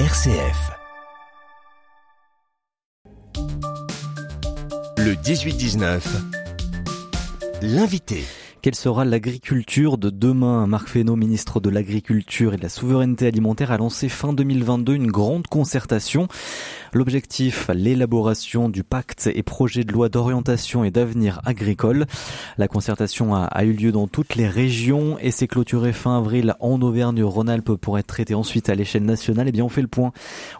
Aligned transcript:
RCF. 0.00 0.72
Le 4.98 5.14
18-19. 5.14 6.00
L'invité. 7.62 8.24
Quelle 8.60 8.74
sera 8.74 9.04
l'agriculture 9.04 9.96
de 9.96 10.10
demain? 10.10 10.66
Marc 10.66 10.88
Fesneau, 10.88 11.14
ministre 11.14 11.60
de 11.60 11.70
l'Agriculture 11.70 12.54
et 12.54 12.56
de 12.56 12.62
la 12.62 12.70
Souveraineté 12.70 13.28
alimentaire, 13.28 13.70
a 13.70 13.76
lancé 13.76 14.08
fin 14.08 14.32
2022 14.32 14.94
une 14.94 15.12
grande 15.12 15.46
concertation. 15.46 16.26
L'objectif, 16.94 17.70
l'élaboration 17.74 18.68
du 18.68 18.84
pacte 18.84 19.28
et 19.34 19.42
projet 19.42 19.84
de 19.84 19.92
loi 19.92 20.08
d'orientation 20.08 20.84
et 20.84 20.90
d'avenir 20.90 21.40
agricole. 21.44 22.06
La 22.56 22.68
concertation 22.68 23.34
a, 23.34 23.64
eu 23.64 23.72
lieu 23.72 23.92
dans 23.92 24.06
toutes 24.06 24.36
les 24.36 24.48
régions 24.48 25.18
et 25.18 25.32
s'est 25.32 25.48
clôturée 25.48 25.92
fin 25.92 26.16
avril 26.16 26.54
en 26.60 26.80
Auvergne-Rhône-Alpes 26.80 27.74
pour 27.74 27.98
être 27.98 28.06
traitée 28.06 28.34
ensuite 28.34 28.68
à 28.68 28.76
l'échelle 28.76 29.04
nationale. 29.04 29.46
Et 29.46 29.48
eh 29.48 29.52
bien, 29.52 29.64
on 29.64 29.68
fait 29.68 29.82
le 29.82 29.88
point 29.88 30.12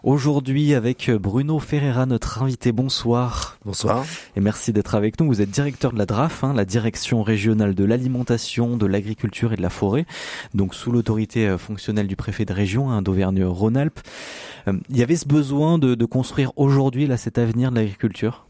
aujourd'hui 0.03 0.73
avec 0.73 1.09
Bruno 1.09 1.57
Ferreira, 1.59 2.05
notre 2.05 2.43
invité. 2.43 2.73
Bonsoir. 2.73 3.57
Bonsoir. 3.63 4.05
Et 4.35 4.41
merci 4.41 4.73
d'être 4.73 4.93
avec 4.93 5.19
nous. 5.19 5.27
Vous 5.27 5.41
êtes 5.41 5.49
directeur 5.49 5.93
de 5.93 5.97
la 5.97 6.05
DRAF, 6.05 6.43
hein, 6.43 6.53
la 6.53 6.65
direction 6.65 7.23
régionale 7.23 7.73
de 7.73 7.83
la 7.85 7.95
l'alimentation, 7.95 8.75
de 8.75 8.85
l'agriculture 8.85 9.53
et 9.53 9.55
de 9.55 9.61
la 9.61 9.69
forêt, 9.69 10.05
donc 10.53 10.75
sous 10.75 10.91
l'autorité 10.91 11.47
euh, 11.47 11.57
fonctionnelle 11.57 12.07
du 12.07 12.17
préfet 12.17 12.43
de 12.43 12.51
région 12.51 12.91
hein, 12.91 13.01
d'Auvergne-Rhône-Alpes. 13.01 14.01
Euh, 14.67 14.73
il 14.89 14.97
y 14.97 15.03
avait 15.03 15.15
ce 15.15 15.25
besoin 15.25 15.77
de, 15.77 15.95
de 15.95 16.05
construire 16.05 16.24
aujourd'hui 16.55 17.07
là 17.07 17.17
cet 17.17 17.37
avenir 17.37 17.71
de 17.71 17.77
l'agriculture? 17.77 18.45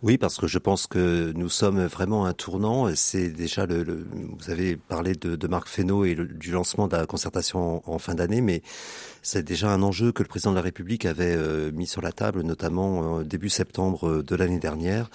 Oui, 0.00 0.16
parce 0.16 0.36
que 0.36 0.46
je 0.46 0.58
pense 0.58 0.86
que 0.86 1.32
nous 1.34 1.48
sommes 1.48 1.84
vraiment 1.86 2.24
un 2.24 2.32
tournant. 2.32 2.88
C'est 2.94 3.30
déjà 3.30 3.66
le, 3.66 4.06
vous 4.38 4.50
avez 4.50 4.76
parlé 4.76 5.14
de, 5.14 5.48
Marc 5.48 5.66
Fesneau 5.66 6.04
et 6.04 6.14
du 6.14 6.52
lancement 6.52 6.86
de 6.86 6.96
la 6.96 7.04
concertation 7.04 7.82
en, 7.84 7.98
fin 7.98 8.14
d'année, 8.14 8.40
mais 8.40 8.62
c'est 9.22 9.42
déjà 9.42 9.72
un 9.72 9.82
enjeu 9.82 10.12
que 10.12 10.22
le 10.22 10.28
président 10.28 10.52
de 10.52 10.56
la 10.56 10.62
République 10.62 11.04
avait 11.04 11.34
euh, 11.34 11.72
mis 11.72 11.88
sur 11.88 12.00
la 12.00 12.12
table, 12.12 12.42
notamment 12.42 13.22
début 13.22 13.48
septembre 13.48 14.22
de 14.22 14.36
l'année 14.36 14.60
dernière, 14.60 15.10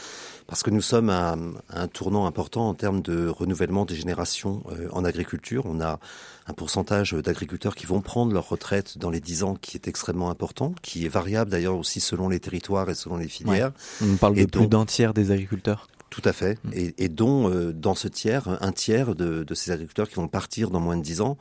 parce 0.48 0.64
que 0.64 0.70
nous 0.70 0.82
sommes 0.82 1.10
à, 1.10 1.36
un 1.70 1.88
tournant 1.88 2.26
important 2.26 2.70
en 2.70 2.74
termes 2.74 3.02
de 3.02 3.28
renouvellement 3.28 3.86
des 3.86 3.96
générations 3.96 4.64
euh, 4.72 4.88
en 4.92 5.06
agriculture. 5.06 5.64
On 5.66 5.82
a 5.82 6.00
un 6.48 6.54
pourcentage 6.54 7.14
d'agriculteurs 7.14 7.76
qui 7.76 7.86
vont 7.86 8.02
prendre 8.02 8.34
leur 8.34 8.50
retraite 8.50 8.98
dans 8.98 9.10
les 9.10 9.20
10 9.20 9.44
ans 9.44 9.56
qui 9.56 9.78
est 9.78 9.88
extrêmement 9.88 10.30
important, 10.30 10.74
qui 10.82 11.06
est 11.06 11.10
variable 11.10 11.52
d'ailleurs 11.52 11.78
aussi 11.78 12.00
selon 12.00 12.30
les 12.30 12.40
territoires 12.40 12.90
et 12.90 12.96
selon 12.96 13.18
les 13.18 13.28
filières. 13.28 13.72
On 14.02 14.16
parle 14.16 14.36
de 14.36 14.46
plus 14.46 14.68
d'un 14.68 14.86
tiers 14.86 15.14
des 15.14 15.32
agriculteurs. 15.32 15.88
Tout 16.14 16.22
à 16.26 16.32
fait. 16.32 16.64
Mm. 16.64 16.92
Et, 17.00 17.10
dont, 17.10 17.50
euh, 17.50 17.74
dans 17.74 17.96
ce 17.96 18.08
tiers, 18.08 18.48
un 18.62 18.72
tiers 18.72 19.16
de, 19.16 19.52
ces 19.56 19.72
agriculteurs 19.72 20.08
qui 20.08 20.16
vont 20.16 20.28
partir 20.28 20.70
dans 20.70 20.80
moins 20.80 20.96
de 20.96 21.02
10 21.02 21.22
ans 21.22 21.40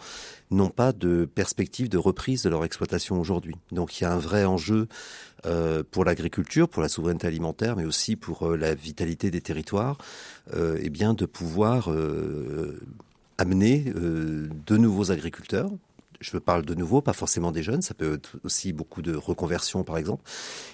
n'ont 0.51 0.71
pas 0.71 0.93
de 0.93 1.27
perspective 1.27 1.91
de 1.91 1.99
reprise 1.99 2.43
de 2.43 2.49
leur 2.49 2.65
exploitation 2.65 3.21
aujourd'hui. 3.21 3.55
Donc 3.71 4.01
il 4.01 4.05
y 4.05 4.07
a 4.07 4.13
un 4.13 4.19
vrai 4.19 4.47
enjeu 4.47 4.89
euh, 5.45 5.83
pour 5.91 6.07
l'agriculture, 6.07 6.71
pour 6.71 6.81
la 6.81 6.89
souveraineté 6.89 7.27
alimentaire, 7.27 7.77
mais 7.77 7.85
aussi 7.85 8.17
pour 8.17 8.49
euh, 8.49 8.57
la 8.57 8.75
vitalité 8.75 9.31
des 9.31 9.43
territoires, 9.43 9.99
et 10.57 10.89
bien 10.89 11.13
de 11.13 11.27
pouvoir 11.27 11.89
amener 13.39 13.93
de 13.95 14.77
nouveaux 14.77 15.13
agriculteurs 15.13 15.71
je 16.23 16.39
parle 16.39 16.65
de 16.65 16.75
nouveau, 16.75 17.03
pas 17.03 17.13
forcément 17.13 17.53
des 17.53 17.63
jeunes, 17.63 17.83
ça 17.83 17.95
peut 17.95 18.15
être 18.15 18.37
aussi 18.45 18.73
beaucoup 18.73 19.03
de 19.03 19.15
reconversion 19.15 19.85
par 19.85 19.99
exemple. 19.99 20.23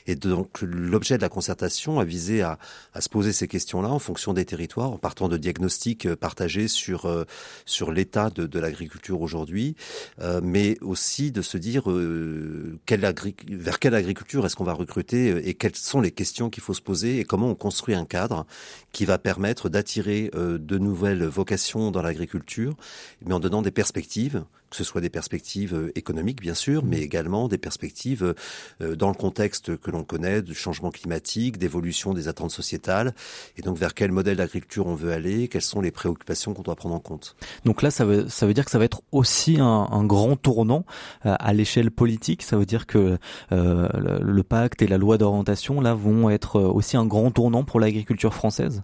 Et 0.07 0.15
donc 0.15 0.61
l'objet 0.63 1.17
de 1.17 1.23
la 1.23 1.29
concertation 1.29 1.99
a 1.99 2.05
visé 2.05 2.43
à, 2.43 2.59
se 3.01 3.09
poser 3.09 3.33
ces 3.33 3.49
questions-là 3.49 3.89
en 3.89 3.99
fonction 3.99 4.35
des 4.35 4.45
territoires, 4.45 4.91
en 4.91 4.99
partant 4.99 5.29
de 5.29 5.37
diagnostics 5.37 6.07
euh, 6.07 6.17
partagés 6.17 6.69
sur 6.69 7.07
euh, 7.07 7.25
sur 7.65 7.93
l'état 7.93 8.31
de, 8.31 8.59
l'agriculture 8.59 9.21
aujourd'hui, 9.21 9.77
euh, 10.21 10.41
mais 10.43 10.77
aussi 10.81 11.31
de 11.31 11.43
se 11.43 11.57
dire 11.57 11.89
vers 11.89 13.79
quelle 13.79 13.95
agriculture 13.95 14.45
est-ce 14.45 14.57
qu'on 14.57 14.65
va 14.65 14.73
recruter 14.73 15.49
et 15.49 15.55
quelles 15.55 15.77
sont 15.77 16.01
les 16.01 16.11
questions 16.11 16.51
qu'il 16.51 16.63
faut 16.63 16.75
se 16.75 16.83
poser 16.83 17.21
et 17.21 17.25
comment 17.25 17.49
on 17.49 17.55
construit 17.55 17.95
un 17.95 18.05
cadre 18.05 18.47
qui 18.93 19.05
va 19.05 19.19
permettre 19.19 19.69
d'attirer 19.69 20.31
de 20.35 20.79
nouvelles 20.79 21.25
vocations 21.25 21.91
dans 21.91 22.03
l'agriculture, 22.03 22.77
mais 23.25 23.35
en 23.35 23.41
donnant 23.41 23.63
des 23.63 23.71
perspectives 23.71 24.45
que 24.71 24.77
ce 24.77 24.85
soit 24.85 25.01
des 25.01 25.11
perspectives 25.11 25.75
euh, 25.75 25.93
économiques 25.95 26.41
bien 26.41 26.55
sûr, 26.55 26.85
mais 26.85 26.99
mmh. 26.99 27.03
également 27.03 27.49
des 27.49 27.59
perspectives 27.59 28.35
euh, 28.81 28.97
dans 28.97 29.09
le 29.09 29.15
contexte 29.15 29.77
que 29.77 29.91
l'on 29.91 30.05
connaît 30.05 30.43
du 30.43 30.55
changement 30.55 30.91
climatique, 30.91 31.59
d'évolution 31.59 32.15
des 32.15 32.29
attentes 32.29 32.51
sociétales, 32.51 33.15
et 33.57 33.63
donc 33.63 33.79
vers 33.79 33.95
quel 33.95 34.13
modèle 34.13 34.37
d'agriculture 34.37 34.87
on 34.87 34.95
veut 34.95 35.13
aller, 35.13 35.49
quelles 35.49 35.63
sont 35.63 35.81
les 35.81 35.91
préoccupations 35.91 36.55
qu'on 36.55 36.63
doit 36.63 36.77
prendre 36.77 36.95
en 36.95 37.01
compte? 37.01 37.37
Donc 37.65 37.83
là, 37.83 37.91
ça 37.91 38.05
veut, 38.05 38.29
ça 38.29 38.47
veut 38.47 38.55
dire 38.55 38.65
que 38.65 38.71
ça 38.71 38.79
va 38.79 38.85
être 38.85 39.03
aussi 39.13 39.59
un, 39.61 39.89
un 39.91 40.05
grand 40.05 40.37
tournant 40.37 40.85
euh, 41.27 41.35
à 41.39 41.53
l'échelle 41.53 41.91
politique. 41.91 42.43
Ça 42.43 42.57
veut 42.57 42.67
dire 42.67 42.87
que 42.87 43.19
euh, 43.53 43.89
le 44.21 44.43
pacte 44.43 44.83
et 44.83 44.87
la 44.87 44.99
loi 44.99 45.19
d'orientation 45.19 45.81
là 45.81 45.95
vont 45.95 46.31
être 46.31 46.61
aussi 46.61 46.97
un 46.97 47.07
grand 47.07 47.31
tournant 47.31 47.65
pour 47.65 47.81
l'agriculture 47.81 48.35
française? 48.35 48.83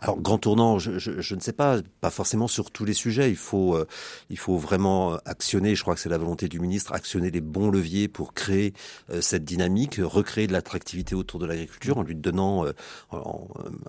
Alors 0.00 0.20
grand 0.20 0.38
tournant, 0.38 0.78
je, 0.78 0.96
je, 0.98 1.20
je, 1.20 1.34
ne 1.34 1.40
sais 1.40 1.52
pas, 1.52 1.78
pas 2.00 2.10
forcément 2.10 2.46
sur 2.46 2.70
tous 2.70 2.84
les 2.84 2.94
sujets. 2.94 3.30
Il 3.30 3.36
faut, 3.36 3.74
euh, 3.74 3.84
il 4.30 4.38
faut 4.38 4.56
vraiment 4.56 5.16
actionner. 5.24 5.74
Je 5.74 5.82
crois 5.82 5.96
que 5.96 6.00
c'est 6.00 6.08
la 6.08 6.18
volonté 6.18 6.48
du 6.48 6.60
ministre, 6.60 6.92
actionner 6.92 7.32
les 7.32 7.40
bons 7.40 7.68
leviers 7.68 8.06
pour 8.06 8.32
créer 8.32 8.74
euh, 9.10 9.20
cette 9.20 9.44
dynamique, 9.44 9.96
recréer 10.00 10.46
de 10.46 10.52
l'attractivité 10.52 11.16
autour 11.16 11.40
de 11.40 11.46
l'agriculture 11.46 11.98
en 11.98 12.02
lui 12.02 12.14
donnant 12.14 12.64
euh, 12.64 12.72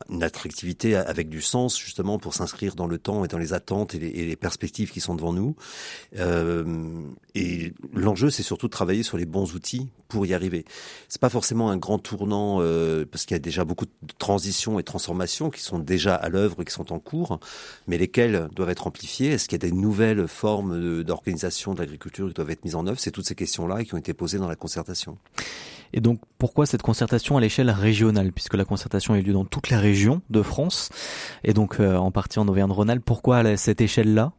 une 0.09 0.23
attractivité 0.23 0.95
avec 0.95 1.29
du 1.29 1.43
sens 1.43 1.77
justement 1.79 2.17
pour 2.17 2.33
s'inscrire 2.33 2.73
dans 2.73 2.87
le 2.87 2.97
temps 2.97 3.23
et 3.23 3.27
dans 3.27 3.37
les 3.37 3.53
attentes 3.53 3.93
et 3.93 3.99
les, 3.99 4.07
et 4.07 4.25
les 4.25 4.35
perspectives 4.35 4.89
qui 4.89 5.01
sont 5.01 5.13
devant 5.13 5.33
nous. 5.33 5.55
et 7.35 7.73
l'enjeu, 7.93 8.31
c'est 8.31 8.43
surtout 8.43 8.65
de 8.67 8.71
travailler 8.71 9.03
sur 9.03 9.17
les 9.17 9.25
bons 9.25 9.53
outils 9.53 9.89
pour 10.07 10.25
y 10.25 10.33
arriver. 10.33 10.65
C'est 11.07 11.21
pas 11.21 11.29
forcément 11.29 11.69
un 11.69 11.77
grand 11.77 11.99
tournant 11.99 12.57
parce 13.11 13.25
qu'il 13.25 13.35
y 13.35 13.39
a 13.39 13.39
déjà 13.39 13.63
beaucoup 13.63 13.85
de 13.85 13.91
transitions 14.17 14.79
et 14.79 14.83
transformations 14.83 15.51
qui 15.51 15.61
sont 15.61 15.77
déjà 15.77 15.98
déjà 15.99 16.15
à 16.15 16.29
l'œuvre 16.29 16.63
qui 16.63 16.73
sont 16.73 16.91
en 16.91 16.99
cours, 16.99 17.39
mais 17.87 17.97
lesquels 17.97 18.47
doivent 18.55 18.69
être 18.69 18.87
amplifiés 18.87 19.31
Est-ce 19.31 19.47
qu'il 19.47 19.61
y 19.61 19.65
a 19.65 19.69
des 19.69 19.75
nouvelles 19.75 20.27
formes 20.27 21.03
d'organisation 21.03 21.73
de 21.73 21.79
l'agriculture 21.79 22.27
qui 22.27 22.33
doivent 22.33 22.51
être 22.51 22.63
mises 22.63 22.75
en 22.75 22.87
œuvre? 22.87 22.99
C'est 22.99 23.11
toutes 23.11 23.27
ces 23.27 23.35
questions-là 23.35 23.83
qui 23.83 23.93
ont 23.93 23.97
été 23.97 24.13
posées 24.13 24.37
dans 24.37 24.47
la 24.47 24.55
concertation. 24.55 25.17
Et 25.91 26.01
donc, 26.01 26.21
pourquoi 26.37 26.65
cette 26.65 26.83
concertation 26.83 27.35
à 27.37 27.41
l'échelle 27.41 27.69
régionale? 27.69 28.31
Puisque 28.31 28.53
la 28.53 28.65
concertation 28.65 29.13
a 29.13 29.17
eu 29.17 29.23
lieu 29.23 29.33
dans 29.33 29.45
toutes 29.45 29.69
les 29.69 29.77
régions 29.77 30.21
de 30.29 30.41
France, 30.41 30.89
et 31.43 31.53
donc 31.53 31.79
euh, 31.79 31.97
en 31.97 32.11
partie 32.11 32.39
en 32.39 32.47
Auvergne-Rhône-Alpes. 32.47 33.03
Pourquoi 33.03 33.37
à 33.37 33.57
cette 33.57 33.81
échelle-là? 33.81 34.31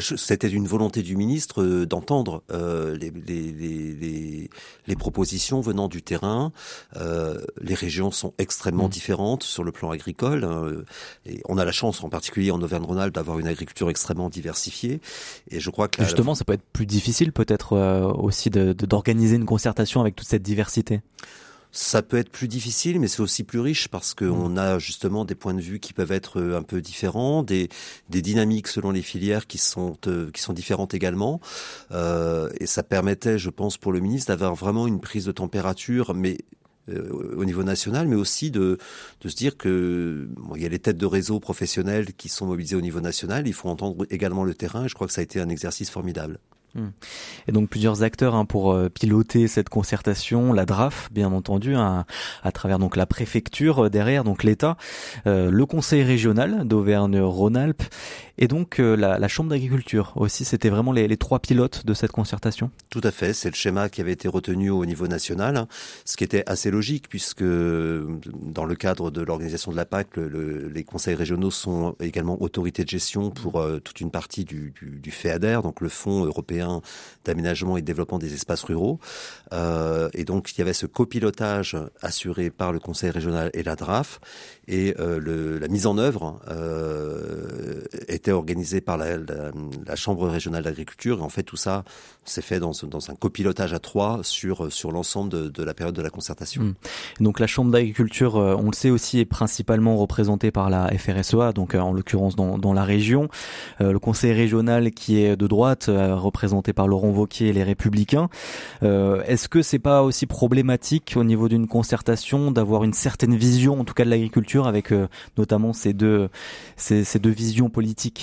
C'était 0.00 0.48
une 0.48 0.66
volonté 0.66 1.02
du 1.02 1.16
ministre 1.16 1.62
euh, 1.62 1.86
d'entendre 1.86 2.42
euh, 2.50 2.96
les, 2.96 3.10
les, 3.10 3.52
les, 3.52 4.50
les, 4.86 4.96
propositions 4.96 5.60
venant 5.60 5.88
du 5.88 6.02
terrain. 6.02 6.52
Euh, 6.96 7.40
les 7.60 7.74
régions 7.74 8.10
sont 8.10 8.34
extrêmement 8.38 8.86
mmh. 8.86 8.90
différentes 8.90 9.42
sur 9.44 9.64
le 9.64 9.72
plan 9.72 9.90
agricole. 9.90 10.44
Hein, 10.44 10.84
et 11.24 11.40
on 11.48 11.56
a 11.56 11.64
la 11.64 11.72
chance, 11.72 12.04
en 12.04 12.10
particulier 12.10 12.50
en 12.50 12.60
Auvergne-Rhône-Alpes, 12.60 13.14
d'avoir 13.14 13.38
une 13.38 13.46
agriculture 13.46 13.88
extrêmement 13.88 14.28
diversifiée. 14.28 15.00
Et 15.50 15.60
je 15.60 15.70
crois 15.70 15.88
que 15.88 16.02
justement, 16.04 16.34
ça 16.34 16.44
peut 16.44 16.52
être 16.52 16.66
plus 16.72 16.86
difficile 16.86 17.32
peut-être 17.32 17.76
aussi 18.18 18.50
d'organiser 18.50 19.36
de, 19.36 19.40
une 19.40 19.46
concertation 19.46 20.00
avec 20.00 20.16
toute 20.16 20.28
cette 20.28 20.42
diversité. 20.42 21.00
Ça 21.70 22.02
peut 22.02 22.16
être 22.16 22.30
plus 22.30 22.48
difficile, 22.48 22.98
mais 22.98 23.08
c'est 23.08 23.20
aussi 23.20 23.44
plus 23.44 23.60
riche 23.60 23.88
parce 23.88 24.14
qu'on 24.14 24.48
mmh. 24.48 24.58
a 24.58 24.78
justement 24.78 25.24
des 25.24 25.34
points 25.34 25.54
de 25.54 25.60
vue 25.60 25.80
qui 25.80 25.92
peuvent 25.92 26.12
être 26.12 26.40
euh, 26.40 26.56
un 26.56 26.62
peu 26.62 26.80
différents, 26.80 27.42
des, 27.42 27.68
des 28.08 28.22
dynamiques 28.22 28.68
selon 28.68 28.90
les 28.90 29.02
filières 29.02 29.46
qui 29.46 29.58
sont 29.58 29.96
euh, 30.06 30.30
qui 30.30 30.40
sont 30.40 30.54
différentes 30.54 30.94
également. 30.94 31.40
Euh, 31.92 32.48
et 32.58 32.66
ça 32.66 32.82
permettait, 32.82 33.38
je 33.38 33.50
pense, 33.50 33.76
pour 33.76 33.92
le 33.92 34.00
ministre 34.00 34.28
d'avoir 34.28 34.54
vraiment 34.54 34.86
une 34.86 35.00
prise 35.00 35.26
de 35.26 35.32
température, 35.32 36.14
mais 36.14 36.38
euh, 36.90 37.34
au 37.36 37.44
niveau 37.44 37.62
national, 37.62 38.08
mais 38.08 38.16
aussi 38.16 38.50
de, 38.50 38.78
de 39.20 39.28
se 39.28 39.36
dire 39.36 39.56
que 39.56 40.26
bon, 40.36 40.56
il 40.56 40.62
y 40.62 40.66
a 40.66 40.68
les 40.68 40.78
têtes 40.78 40.96
de 40.96 41.06
réseau 41.06 41.38
professionnels 41.40 42.14
qui 42.14 42.28
sont 42.28 42.46
mobilisées 42.46 42.76
au 42.76 42.80
niveau 42.80 43.00
national. 43.00 43.46
Il 43.46 43.52
faut 43.52 43.68
entendre 43.68 44.06
également 44.10 44.44
le 44.44 44.54
terrain. 44.54 44.84
Et 44.84 44.88
je 44.88 44.94
crois 44.94 45.06
que 45.06 45.12
ça 45.12 45.20
a 45.20 45.24
été 45.24 45.40
un 45.40 45.48
exercice 45.48 45.90
formidable. 45.90 46.38
Hmm. 46.74 46.88
Et 47.46 47.52
donc 47.52 47.70
plusieurs 47.70 48.02
acteurs 48.02 48.34
hein, 48.34 48.44
pour 48.44 48.72
euh, 48.72 48.88
piloter 48.90 49.48
cette 49.48 49.70
concertation, 49.70 50.52
la 50.52 50.66
DRAF 50.66 51.08
bien 51.10 51.32
entendu, 51.32 51.74
hein, 51.74 52.04
à 52.42 52.52
travers 52.52 52.78
donc 52.78 52.96
la 52.96 53.06
préfecture 53.06 53.86
euh, 53.86 53.90
derrière, 53.90 54.22
donc 54.22 54.44
l'État, 54.44 54.76
euh, 55.26 55.50
le 55.50 55.66
Conseil 55.66 56.02
régional 56.02 56.66
d'Auvergne-Rhône-Alpes 56.68 57.82
et 58.38 58.48
donc 58.48 58.78
la, 58.78 59.18
la, 59.18 59.28
Chambre 59.28 59.50
d'agriculture 59.50 60.12
aussi. 60.16 60.44
C'était 60.44 60.70
vraiment 60.70 60.92
les, 60.92 61.16
trois 61.16 61.38
pilotes 61.38 61.84
de 61.84 61.94
cette 61.94 62.12
concertation. 62.12 62.70
Tout 62.90 63.00
à 63.04 63.10
fait, 63.10 63.32
c'est 63.32 63.50
le 63.50 63.54
schéma 63.54 63.88
qui 63.88 64.00
avait 64.00 64.12
été 64.12 64.28
retenu 64.28 64.70
au 64.70 64.86
niveau 64.86 65.06
national, 65.06 65.56
hein, 65.56 65.68
ce 66.04 66.16
qui 66.16 66.24
était 66.24 66.44
assez 66.46 66.70
logique 66.70 67.08
puisque 67.08 67.44
dans 67.44 68.64
le 68.64 68.74
cadre 68.74 69.10
de 69.10 69.20
l'organisation 69.20 69.70
de 69.70 69.76
la 69.76 69.84
PAC, 69.84 70.16
le, 70.16 70.68
les 70.68 70.84
conseils 70.84 71.14
régionaux 71.14 71.50
sont 71.50 71.94
également 72.00 72.40
autorités 72.40 72.84
de 72.84 72.88
gestion 72.88 73.30
pour 73.30 73.62
toute 73.84 74.00
une 74.00 74.10
partie 74.10 74.44
du, 74.44 74.72
FEADER, 75.10 75.60
donc 75.62 75.80
le 75.80 75.88
Fonds 75.88 76.24
européen 76.24 76.80
d'aménagement 77.24 77.76
et 77.76 77.80
de 77.80 77.86
développement 77.86 78.18
des 78.18 78.34
espaces 78.34 78.62
ruraux. 78.62 78.98
Euh, 79.52 80.08
et 80.14 80.24
donc, 80.24 80.52
il 80.52 80.58
y 80.58 80.62
avait 80.62 80.72
ce 80.72 80.86
copilotage 80.86 81.76
assuré 82.00 82.50
par 82.50 82.72
le 82.72 82.78
Conseil 82.78 83.10
régional 83.10 83.50
et 83.54 83.62
la 83.62 83.76
DRAF. 83.76 84.20
Et 84.66 84.94
euh, 84.98 85.58
la 85.58 85.68
mise 85.68 85.86
en 85.86 85.98
œuvre 85.98 86.40
euh, 86.48 87.82
était 88.06 88.27
organisé 88.32 88.80
par 88.80 88.96
la, 88.96 89.06
Chambre 89.94 90.28
régionale 90.28 90.64
d'agriculture. 90.64 91.18
Et 91.18 91.22
en 91.22 91.28
fait, 91.28 91.42
tout 91.42 91.56
ça 91.56 91.84
s'est 92.24 92.42
fait 92.42 92.60
dans, 92.60 92.72
un 92.72 93.14
copilotage 93.14 93.72
à 93.72 93.78
trois 93.78 94.20
sur, 94.22 94.72
sur 94.72 94.92
l'ensemble 94.92 95.50
de, 95.50 95.62
la 95.62 95.74
période 95.74 95.94
de 95.94 96.02
la 96.02 96.10
concertation. 96.10 96.62
Mmh. 96.62 96.74
Donc 97.20 97.40
la 97.40 97.46
Chambre 97.46 97.70
d'agriculture, 97.70 98.36
on 98.36 98.66
le 98.66 98.74
sait 98.74 98.90
aussi, 98.90 99.18
est 99.18 99.24
principalement 99.24 99.96
représentée 99.96 100.50
par 100.50 100.70
la 100.70 100.88
FRSEA, 100.88 101.52
donc 101.52 101.74
en 101.74 101.92
l'occurrence 101.92 102.36
dans, 102.36 102.72
la 102.72 102.84
région. 102.84 103.28
le 103.80 103.98
conseil 103.98 104.32
régional 104.32 104.92
qui 104.92 105.22
est 105.22 105.36
de 105.36 105.46
droite, 105.46 105.86
représenté 105.88 106.72
par 106.72 106.86
Laurent 106.86 107.08
Wauquiez 107.08 107.48
et 107.48 107.52
les 107.52 107.64
Républicains. 107.64 108.28
Est-ce 108.82 109.48
que 109.48 109.62
c'est 109.62 109.78
pas 109.78 110.02
aussi 110.02 110.26
problématique 110.26 111.14
au 111.16 111.24
niveau 111.24 111.48
d'une 111.48 111.66
concertation 111.66 112.50
d'avoir 112.50 112.84
une 112.84 112.92
certaine 112.92 113.36
vision, 113.36 113.80
en 113.80 113.84
tout 113.84 113.94
cas 113.94 114.04
de 114.04 114.10
l'agriculture, 114.10 114.66
avec 114.66 114.92
notamment 115.36 115.72
ces 115.72 115.92
deux, 115.92 116.28
ces 116.76 117.18
deux 117.18 117.30
visions 117.30 117.70
politiques 117.70 118.17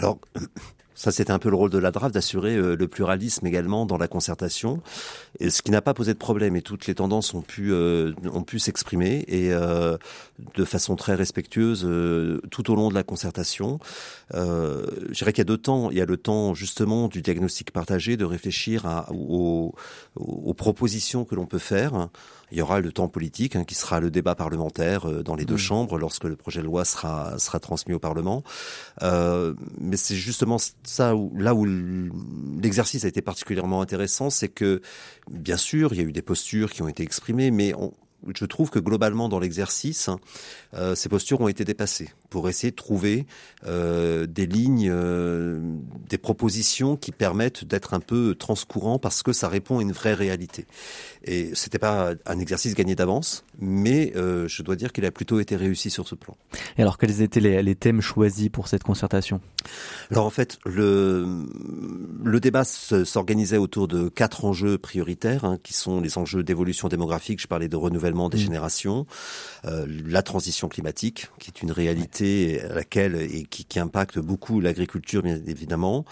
Alors, 0.00 0.18
ça, 0.94 1.10
c'était 1.12 1.30
un 1.30 1.38
peu 1.38 1.50
le 1.50 1.56
rôle 1.56 1.70
de 1.70 1.78
la 1.78 1.90
DRAF 1.90 2.12
d'assurer 2.12 2.56
euh, 2.56 2.74
le 2.74 2.88
pluralisme 2.88 3.46
également 3.46 3.84
dans 3.84 3.98
la 3.98 4.08
concertation, 4.08 4.82
et 5.38 5.50
ce 5.50 5.62
qui 5.62 5.70
n'a 5.70 5.82
pas 5.82 5.94
posé 5.94 6.14
de 6.14 6.18
problème. 6.18 6.56
Et 6.56 6.62
toutes 6.62 6.86
les 6.86 6.94
tendances 6.94 7.34
ont 7.34 7.42
pu 7.42 7.72
euh, 7.72 8.12
ont 8.32 8.42
pu 8.42 8.58
s'exprimer 8.58 9.24
et 9.28 9.52
euh, 9.52 9.98
de 10.54 10.64
façon 10.64 10.96
très 10.96 11.14
respectueuse 11.14 11.88
tout 12.50 12.70
au 12.70 12.74
long 12.74 12.88
de 12.88 12.94
la 12.94 13.02
concertation. 13.02 13.78
je 14.32 15.12
dirais 15.12 15.32
qu'il 15.32 15.40
y 15.40 15.42
a 15.42 15.44
deux 15.44 15.58
temps. 15.58 15.90
Il 15.90 15.98
y 15.98 16.00
a 16.00 16.06
le 16.06 16.16
temps 16.16 16.54
justement 16.54 17.08
du 17.08 17.20
diagnostic 17.20 17.72
partagé, 17.72 18.16
de 18.16 18.24
réfléchir 18.24 18.86
à, 18.86 19.06
aux, 19.12 19.74
aux 20.16 20.54
propositions 20.54 21.24
que 21.24 21.34
l'on 21.34 21.46
peut 21.46 21.58
faire. 21.58 22.08
Il 22.52 22.58
y 22.58 22.62
aura 22.62 22.80
le 22.80 22.92
temps 22.92 23.08
politique 23.08 23.56
hein, 23.56 23.64
qui 23.64 23.74
sera 23.74 24.00
le 24.00 24.10
débat 24.10 24.34
parlementaire 24.34 25.08
euh, 25.08 25.22
dans 25.22 25.34
les 25.34 25.44
deux 25.44 25.56
chambres 25.56 25.98
lorsque 25.98 26.24
le 26.24 26.36
projet 26.36 26.60
de 26.60 26.66
loi 26.66 26.84
sera 26.84 27.38
sera 27.38 27.60
transmis 27.60 27.94
au 27.94 27.98
Parlement. 27.98 28.42
Euh, 29.02 29.54
mais 29.78 29.96
c'est 29.96 30.16
justement 30.16 30.56
ça 30.82 31.14
où, 31.14 31.32
là 31.36 31.54
où 31.54 31.66
l'exercice 32.60 33.04
a 33.04 33.08
été 33.08 33.22
particulièrement 33.22 33.80
intéressant, 33.80 34.30
c'est 34.30 34.48
que 34.48 34.80
bien 35.30 35.56
sûr 35.56 35.92
il 35.92 35.98
y 35.98 36.00
a 36.00 36.04
eu 36.04 36.12
des 36.12 36.22
postures 36.22 36.70
qui 36.70 36.82
ont 36.82 36.88
été 36.88 37.02
exprimées, 37.02 37.50
mais 37.50 37.74
on, 37.74 37.92
je 38.34 38.44
trouve 38.44 38.70
que 38.70 38.78
globalement 38.78 39.28
dans 39.28 39.38
l'exercice, 39.38 40.10
euh, 40.74 40.94
ces 40.94 41.08
postures 41.08 41.40
ont 41.40 41.48
été 41.48 41.64
dépassées 41.64 42.10
pour 42.28 42.48
essayer 42.48 42.70
de 42.70 42.76
trouver 42.76 43.26
euh, 43.66 44.26
des 44.26 44.46
lignes, 44.46 44.88
euh, 44.90 45.60
des 46.08 46.18
propositions 46.18 46.96
qui 46.96 47.12
permettent 47.12 47.64
d'être 47.64 47.94
un 47.94 48.00
peu 48.00 48.34
transcourant 48.34 48.98
parce 48.98 49.22
que 49.22 49.32
ça 49.32 49.48
répond 49.48 49.78
à 49.78 49.82
une 49.82 49.92
vraie 49.92 50.14
réalité. 50.14 50.66
Et 51.24 51.50
c'était 51.54 51.78
pas 51.78 52.12
un 52.26 52.38
exercice 52.38 52.74
gagné 52.74 52.94
d'avance, 52.94 53.44
mais 53.58 54.12
je 54.14 54.62
dois 54.62 54.76
dire 54.76 54.92
qu'il 54.92 55.04
a 55.04 55.10
plutôt 55.10 55.40
été 55.40 55.56
réussi 55.56 55.90
sur 55.90 56.08
ce 56.08 56.14
plan. 56.14 56.36
Et 56.78 56.82
alors 56.82 56.98
quels 56.98 57.20
étaient 57.20 57.40
les, 57.40 57.62
les 57.62 57.74
thèmes 57.74 58.00
choisis 58.00 58.48
pour 58.48 58.68
cette 58.68 58.82
concertation? 58.82 59.40
Alors 60.10 60.24
en 60.24 60.30
fait, 60.30 60.58
le, 60.64 61.44
le 62.24 62.40
débat 62.40 62.64
s'organisait 62.64 63.58
autour 63.58 63.88
de 63.88 64.08
quatre 64.08 64.44
enjeux 64.44 64.78
prioritaires, 64.78 65.44
hein, 65.44 65.58
qui 65.62 65.74
sont 65.74 66.00
les 66.00 66.16
enjeux 66.16 66.42
d'évolution 66.42 66.88
démographique. 66.88 67.40
Je 67.40 67.46
parlais 67.46 67.68
de 67.68 67.76
renouvellement 67.76 68.09
des 68.28 68.38
mmh. 68.38 68.40
générations, 68.40 69.06
euh, 69.64 69.86
la 70.06 70.22
transition 70.22 70.68
climatique, 70.68 71.28
qui 71.38 71.50
est 71.50 71.62
une 71.62 71.72
réalité 71.72 72.60
à 72.62 72.74
laquelle 72.74 73.16
et 73.16 73.44
qui, 73.44 73.64
qui 73.64 73.78
impacte 73.78 74.18
beaucoup 74.18 74.60
l'agriculture, 74.60 75.22
bien 75.22 75.40
évidemment. 75.46 76.04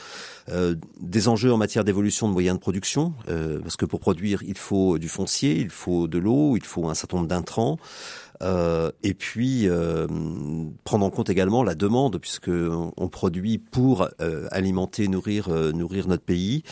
Euh, 0.51 0.75
des 1.01 1.29
enjeux 1.29 1.53
en 1.53 1.57
matière 1.57 1.85
d'évolution 1.85 2.29
de 2.29 2.33
moyens 2.33 2.57
de 2.57 2.61
production, 2.61 3.15
euh, 3.29 3.61
parce 3.61 3.77
que 3.77 3.85
pour 3.85 4.01
produire, 4.01 4.43
il 4.47 4.59
faut 4.59 4.99
du 4.99 5.09
foncier, 5.09 5.59
il 5.59 5.71
faut 5.71 6.09
de 6.09 6.19
l'eau, 6.19 6.57
il 6.57 6.65
faut 6.65 6.89
un 6.89 6.95
certain 6.95 7.19
nombre 7.19 7.29
d'intrants. 7.29 7.79
Euh, 8.43 8.91
et 9.03 9.15
puis 9.15 9.69
euh, 9.69 10.07
prendre 10.85 11.05
en 11.05 11.11
compte 11.11 11.29
également 11.29 11.65
la 11.65 11.75
demande 11.75 12.19
puisque 12.19 12.51
on, 12.51 13.09
produit 13.09 13.59
pour 13.59 14.09
euh, 14.21 14.47
alimenter, 14.53 15.09
nourrir, 15.09 15.49
nourrir 15.49 16.09
notre 16.09 16.23
pays. 16.23 16.63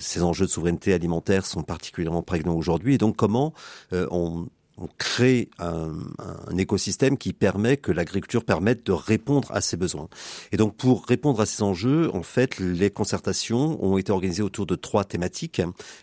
ces 0.00 0.22
enjeux 0.22 0.46
de 0.46 0.50
souveraineté 0.50 0.92
alimentaire 0.92 1.46
sont 1.46 1.62
particulièrement 1.62 2.22
prégnants 2.22 2.54
aujourd'hui. 2.54 2.94
Et 2.94 2.98
donc 2.98 3.16
comment 3.16 3.52
on, 3.92 4.48
on 4.78 4.88
crée 4.98 5.48
un, 5.58 5.92
un, 6.18 6.56
écosystème 6.56 7.16
qui 7.16 7.32
permet 7.32 7.76
que 7.76 7.92
l'agriculture 7.92 8.44
permette 8.44 8.84
de 8.86 8.92
répondre 8.92 9.50
à 9.52 9.60
ces 9.60 9.76
besoins. 9.76 10.08
Et 10.52 10.56
donc 10.56 10.76
pour 10.76 11.06
répondre 11.06 11.40
à 11.40 11.46
ces 11.46 11.62
enjeux, 11.62 12.14
en 12.14 12.22
fait, 12.22 12.58
les 12.58 12.90
concertations 12.90 13.82
ont 13.84 13.98
été 13.98 14.12
organisées 14.12 14.42
autour 14.42 14.66
de 14.66 14.74
trois 14.74 15.04
thématiques 15.04 15.62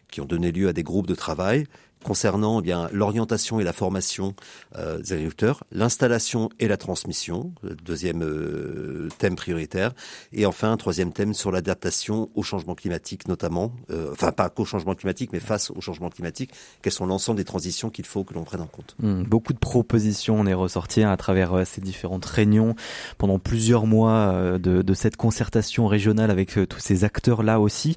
qui 0.09 0.21
ont 0.21 0.25
donné 0.25 0.51
lieu 0.51 0.67
à 0.67 0.73
des 0.73 0.83
groupes 0.83 1.07
de 1.07 1.15
travail 1.15 1.65
concernant 2.03 2.59
eh 2.59 2.61
bien 2.61 2.89
l'orientation 2.91 3.59
et 3.59 3.63
la 3.63 3.73
formation 3.73 4.35
euh, 4.77 4.99
des 4.99 5.13
agriculteurs, 5.13 5.63
l'installation 5.71 6.49
et 6.59 6.67
la 6.67 6.77
transmission, 6.77 7.53
euh, 7.63 7.75
deuxième 7.83 8.23
euh, 8.23 9.09
thème 9.17 9.35
prioritaire, 9.35 9.93
et 10.31 10.45
enfin 10.45 10.71
un 10.71 10.77
troisième 10.77 11.11
thème 11.11 11.33
sur 11.33 11.51
l'adaptation 11.51 12.29
au 12.35 12.43
changement 12.43 12.75
climatique 12.75 13.27
notamment, 13.27 13.71
enfin 14.11 14.31
pas 14.31 14.49
qu'au 14.49 14.65
changement 14.65 14.95
climatique, 14.95 15.29
mais 15.33 15.39
face 15.39 15.71
au 15.71 15.79
changement 15.81 16.09
climatique, 16.09 16.51
quelles 16.81 16.93
sont 16.93 17.05
l'ensemble 17.05 17.37
des 17.37 17.45
transitions 17.45 17.89
qu'il 17.89 18.05
faut 18.05 18.23
que 18.23 18.33
l'on 18.33 18.43
prenne 18.43 18.61
en 18.61 18.67
compte. 18.67 18.95
Mmh, 18.99 19.23
beaucoup 19.23 19.53
de 19.53 19.59
propositions 19.59 20.39
on 20.39 20.45
est 20.45 20.53
ressorties 20.53 21.03
à 21.03 21.15
travers 21.17 21.65
ces 21.65 21.81
différentes 21.81 22.25
réunions 22.25 22.75
pendant 23.17 23.39
plusieurs 23.39 23.85
mois 23.85 24.57
de, 24.59 24.81
de 24.81 24.93
cette 24.93 25.15
concertation 25.15 25.87
régionale 25.87 26.31
avec 26.31 26.57
tous 26.67 26.79
ces 26.79 27.03
acteurs 27.03 27.43
là 27.43 27.59
aussi. 27.59 27.95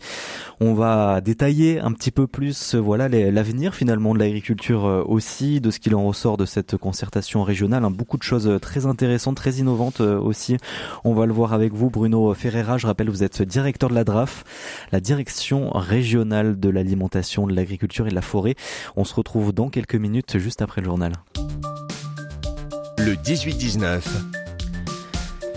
On 0.60 0.74
va 0.74 1.20
détailler 1.20 1.80
un 1.80 1.92
petit 1.92 2.10
peu 2.10 2.26
plus 2.26 2.74
voilà 2.74 3.08
l'avenir 3.08 3.74
finalement 3.74 3.95
de 3.96 4.18
l'agriculture 4.18 4.86
euh, 4.86 5.02
aussi, 5.06 5.60
de 5.60 5.70
ce 5.70 5.78
qu'il 5.78 5.94
en 5.94 6.04
ressort 6.04 6.36
de 6.36 6.44
cette 6.44 6.76
concertation 6.76 7.42
régionale. 7.42 7.84
Hein. 7.84 7.90
Beaucoup 7.90 8.16
de 8.18 8.22
choses 8.22 8.46
euh, 8.46 8.58
très 8.58 8.86
intéressantes, 8.86 9.36
très 9.36 9.54
innovantes 9.54 10.00
euh, 10.00 10.18
aussi. 10.18 10.56
On 11.04 11.14
va 11.14 11.26
le 11.26 11.32
voir 11.32 11.52
avec 11.52 11.72
vous, 11.72 11.90
Bruno 11.90 12.32
Ferreira. 12.34 12.78
Je 12.78 12.86
rappelle, 12.86 13.10
vous 13.10 13.24
êtes 13.24 13.42
directeur 13.42 13.88
de 13.90 13.94
la 13.94 14.04
DRAF, 14.04 14.44
la 14.92 15.00
direction 15.00 15.70
régionale 15.70 16.58
de 16.58 16.68
l'alimentation, 16.68 17.46
de 17.46 17.54
l'agriculture 17.54 18.06
et 18.06 18.10
de 18.10 18.14
la 18.14 18.22
forêt. 18.22 18.54
On 18.96 19.04
se 19.04 19.14
retrouve 19.14 19.52
dans 19.52 19.68
quelques 19.68 19.96
minutes, 19.96 20.38
juste 20.38 20.62
après 20.62 20.80
le 20.80 20.86
journal. 20.86 21.12
Le 22.98 23.14
18-19 23.14 24.02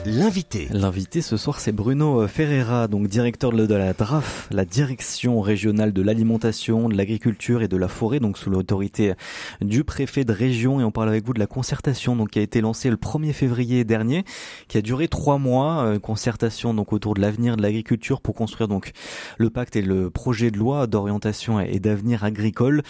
L'invité. 0.06 0.69
L'invité 0.72 1.22
ce 1.22 1.36
soir, 1.36 1.60
c'est 1.60 1.74
Bruno 1.74 2.25
Ferreira, 2.25 2.88
donc 2.88 3.07
directeur 3.07 3.51
de 3.51 3.74
la 3.74 3.92
DRAF, 3.92 4.48
la 4.50 4.63
direction 4.63 5.42
régionale 5.42 5.92
de 5.92 6.01
l'alimentation, 6.01 6.88
de 6.88 6.96
l'agriculture 6.96 7.62
et 7.62 7.68
de 7.68 7.75
la 7.75 7.90
forêt, 7.90 8.22
donc 8.22 8.38
sous 8.38 8.50
l'autorité 8.50 9.13
du 9.60 9.84
préfet 9.84 10.24
de 10.24 10.31
région. 10.31 10.80
Et 10.80 10.86
on 10.86 10.92
parle 10.92 11.10
avec 11.10 11.25
vous 11.25 11.34
de 11.34 11.40
la 11.40 11.48
concertation, 11.48 12.16
donc 12.16 12.30
qui 12.30 12.40
a 12.40 12.42
été 12.42 12.62
lancée 12.62 12.90
le 12.90 12.96
1er 12.96 13.34
février 13.34 13.84
dernier, 13.84 14.24
qui 14.69 14.78
a 14.78 14.81
duré 14.81 15.10
trois 15.10 15.38
mois, 15.38 15.84
euh, 15.84 16.00
concertation 16.00 16.74
donc 16.74 16.94
autour 16.94 17.13
de 17.13 17.19
l'avenir 17.19 17.57
de 17.57 17.62
l'agriculture 17.62 18.22
pour 18.22 18.36
construire 18.36 18.69
donc 18.69 18.94
le 19.38 19.50
pacte 19.50 19.75
et 19.75 19.81
le 19.81 20.10
projet 20.10 20.50
de 20.50 20.57
loi 20.57 20.88
d'orientation 20.88 21.60
et 21.60 21.80
d'avenir 21.81 22.23
agricole. 22.23 22.83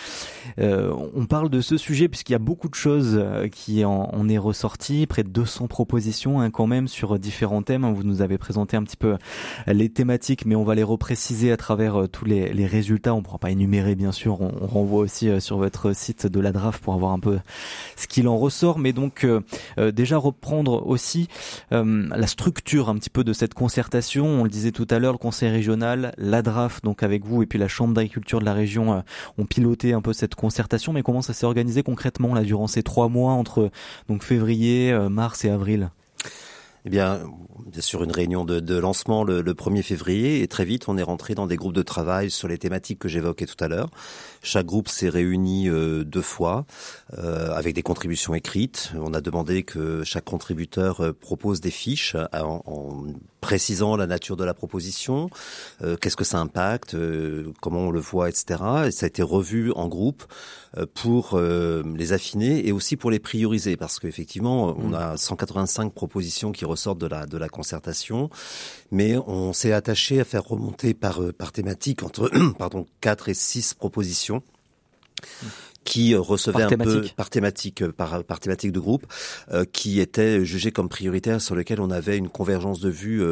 Euh, 0.59 0.93
on 1.15 1.25
parle 1.25 1.49
de 1.49 1.61
ce 1.61 1.75
sujet 1.75 2.07
puisqu'il 2.07 2.33
y 2.33 2.35
a 2.35 2.39
beaucoup 2.39 2.69
de 2.69 2.75
choses 2.75 3.17
euh, 3.19 3.47
qui 3.47 3.83
en, 3.83 4.11
en 4.13 4.29
est 4.29 4.37
ressorti, 4.37 5.07
près 5.07 5.23
de 5.23 5.29
200 5.29 5.67
propositions 5.67 6.39
hein, 6.39 6.51
quand 6.51 6.67
même 6.67 6.87
sur 6.99 7.17
différents 7.17 7.61
thèmes. 7.61 7.85
Hein. 7.85 7.93
Vous 7.93 8.03
nous 8.03 8.21
avez 8.21 8.37
présenté 8.37 8.75
un 8.75 8.83
petit 8.83 8.97
peu 8.97 9.15
les 9.67 9.87
thématiques, 9.87 10.45
mais 10.45 10.55
on 10.55 10.65
va 10.65 10.75
les 10.75 10.83
repréciser 10.83 11.49
à 11.49 11.55
travers 11.55 11.95
euh, 11.95 12.07
tous 12.07 12.25
les, 12.25 12.65
résultats. 12.65 13.13
On 13.13 13.19
ne 13.19 13.23
pourra 13.23 13.37
pas 13.37 13.51
énumérer, 13.51 13.95
bien 13.95 14.11
sûr. 14.11 14.41
On, 14.41 14.67
renvoie 14.67 14.99
aussi 14.99 15.29
euh, 15.29 15.39
sur 15.39 15.57
votre 15.57 15.93
site 15.93 16.27
de 16.27 16.39
la 16.41 16.51
DRAF 16.51 16.79
pour 16.81 16.93
avoir 16.93 17.13
un 17.13 17.19
peu 17.19 17.39
ce 17.95 18.05
qu'il 18.05 18.27
en 18.27 18.37
ressort. 18.37 18.79
Mais 18.79 18.91
donc, 18.91 19.23
euh, 19.23 19.41
déjà 19.91 20.17
reprendre 20.17 20.85
aussi 20.85 21.27
la 21.71 22.27
structure 22.27 22.89
un 22.89 22.95
petit 22.95 23.09
peu 23.09 23.23
de 23.23 23.31
cette 23.31 23.53
concertation. 23.53 24.25
On 24.25 24.43
le 24.43 24.49
disait 24.49 24.71
tout 24.71 24.87
à 24.89 24.99
l'heure, 24.99 25.13
le 25.13 25.17
conseil 25.17 25.49
régional, 25.49 26.13
la 26.17 26.41
DRAF, 26.41 26.81
donc 26.81 27.03
avec 27.03 27.25
vous, 27.25 27.43
et 27.43 27.45
puis 27.45 27.59
la 27.59 27.69
chambre 27.69 27.93
d'agriculture 27.93 28.39
de 28.39 28.45
la 28.45 28.53
région 28.53 29.03
ont 29.37 29.45
piloté 29.45 29.93
un 29.93 30.01
peu 30.01 30.11
cette 30.11 30.35
concertation. 30.35 30.91
Mais 30.91 31.01
comment 31.01 31.21
ça 31.21 31.33
s'est 31.33 31.45
organisé 31.45 31.81
concrètement 31.81 32.33
là 32.33 32.43
durant 32.43 32.67
ces 32.67 32.83
trois 32.83 33.07
mois 33.07 33.33
entre 33.33 33.71
donc 34.09 34.23
février, 34.23 34.93
mars 35.09 35.45
et 35.45 35.49
avril? 35.49 35.89
Eh 36.85 36.89
bien, 36.89 37.19
bien 37.65 37.81
sûr, 37.81 38.03
une 38.03 38.11
réunion 38.11 38.45
de, 38.45 38.75
lancement 38.77 39.23
le, 39.23 39.41
le, 39.41 39.53
1er 39.53 39.83
février 39.83 40.41
et 40.41 40.47
très 40.47 40.65
vite, 40.65 40.87
on 40.87 40.97
est 40.97 41.03
rentré 41.03 41.35
dans 41.35 41.47
des 41.47 41.57
groupes 41.57 41.73
de 41.73 41.81
travail 41.81 42.31
sur 42.31 42.47
les 42.47 42.57
thématiques 42.57 42.99
que 42.99 43.09
j'évoquais 43.09 43.45
tout 43.45 43.61
à 43.63 43.67
l'heure. 43.67 43.89
Chaque 44.41 44.65
groupe 44.65 44.87
s'est 44.87 45.09
réuni 45.09 45.67
euh, 45.67 46.03
deux 46.03 46.21
fois 46.21 46.65
euh, 47.17 47.51
avec 47.51 47.75
des 47.75 47.83
contributions 47.83 48.33
écrites. 48.33 48.93
On 48.95 49.13
a 49.13 49.21
demandé 49.21 49.63
que 49.63 50.03
chaque 50.03 50.25
contributeur 50.25 51.01
euh, 51.01 51.13
propose 51.13 51.59
des 51.59 51.71
fiches 51.71 52.15
précisant 53.41 53.95
la 53.95 54.07
nature 54.07 54.37
de 54.37 54.43
la 54.43 54.53
proposition, 54.53 55.29
euh, 55.83 55.95
qu'est-ce 55.95 56.15
que 56.15 56.23
ça 56.23 56.39
impacte, 56.39 56.93
euh, 56.93 57.51
comment 57.61 57.81
on 57.87 57.91
le 57.91 57.99
voit, 57.99 58.29
etc. 58.29 58.61
Et 58.87 58.91
ça 58.91 59.05
a 59.05 59.07
été 59.07 59.21
revu 59.21 59.71
en 59.73 59.87
groupe 59.87 60.23
pour 60.93 61.39
les 61.39 62.13
affiner 62.13 62.67
et 62.67 62.71
aussi 62.71 62.95
pour 62.95 63.09
les 63.09 63.17
prioriser 63.17 63.75
parce 63.75 63.97
qu'effectivement, 63.99 64.75
on 64.77 64.89
mmh. 64.89 64.93
a 64.93 65.17
185 65.17 65.93
propositions 65.93 66.51
qui 66.51 66.63
ressortent 66.63 66.99
de 66.99 67.07
la 67.07 67.25
de 67.25 67.37
la 67.39 67.49
concertation, 67.49 68.29
mais 68.91 69.17
on 69.17 69.51
s'est 69.51 69.73
attaché 69.73 70.19
à 70.19 70.25
faire 70.25 70.43
remonter 70.43 70.93
par 70.93 71.21
par 71.35 71.51
thématique 71.51 72.03
entre 72.03 72.29
pardon 72.59 72.85
quatre 73.01 73.29
et 73.29 73.33
six 73.33 73.73
propositions 73.73 74.43
qui 75.89 76.13
recevait 76.13 76.61
un 76.61 76.69
peu 76.69 77.03
par 77.17 77.31
thématique, 77.31 77.83
par, 77.89 78.23
par 78.23 78.39
thématique 78.39 78.71
de 78.71 78.79
groupe, 78.79 79.07
qui 79.73 79.99
était 79.99 80.45
jugé 80.45 80.71
comme 80.71 80.87
prioritaire 80.87 81.41
sur 81.41 81.55
lequel 81.55 81.81
on 81.81 81.89
avait 81.89 82.15
une 82.15 82.29
convergence 82.29 82.79
de 82.79 82.89
vues 82.89 83.23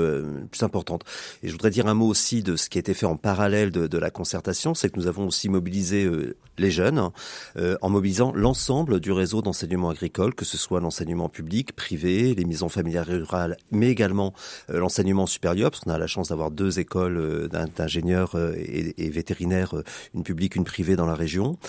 plus 0.50 0.64
importante. 0.64 1.04
Et 1.44 1.50
je 1.50 1.52
voudrais 1.52 1.70
dire 1.70 1.86
un 1.86 1.94
mot 1.94 2.08
aussi 2.08 2.42
de 2.42 2.56
ce 2.56 2.68
qui 2.68 2.80
a 2.80 2.82
été 2.82 2.96
fait 2.96 3.06
en 3.06 3.16
parallèle 3.16 3.70
de, 3.70 3.86
de 3.86 3.98
la 4.00 4.10
concertation, 4.10 4.74
c'est 4.74 4.90
que 4.90 5.00
nous 5.00 5.06
avons 5.06 5.28
aussi 5.28 5.50
mobilisé 5.50 6.10
les 6.58 6.72
jeunes 6.72 7.12
en 7.56 7.90
mobilisant 7.90 8.34
l'ensemble 8.34 9.00
du 9.00 9.12
réseau 9.12 9.44
d'enseignement 9.44 9.92
agricole, 9.92 10.34
que 10.34 10.46
ce 10.46 10.58
soit 10.58 10.80
l'enseignement 10.80 11.30
public, 11.30 11.76
privé, 11.76 12.34
les 12.34 12.46
maisons 12.46 12.70
familiales 12.70 13.06
rurales, 13.08 13.58
mais 13.70 13.90
également 13.90 14.34
l'enseignement 14.68 15.28
supérieur, 15.28 15.70
parce 15.70 15.84
qu'on 15.84 15.92
a 15.92 16.00
la 16.00 16.08
chance 16.08 16.30
d'avoir 16.30 16.50
deux 16.50 16.80
écoles 16.80 17.50
d'ingénieurs 17.50 18.36
et, 18.56 19.10
vétérinaires, 19.12 19.76
une 20.16 20.24
publique, 20.24 20.56
une 20.56 20.64
privée 20.64 20.96
dans 20.96 21.06
la 21.06 21.14
région, 21.14 21.60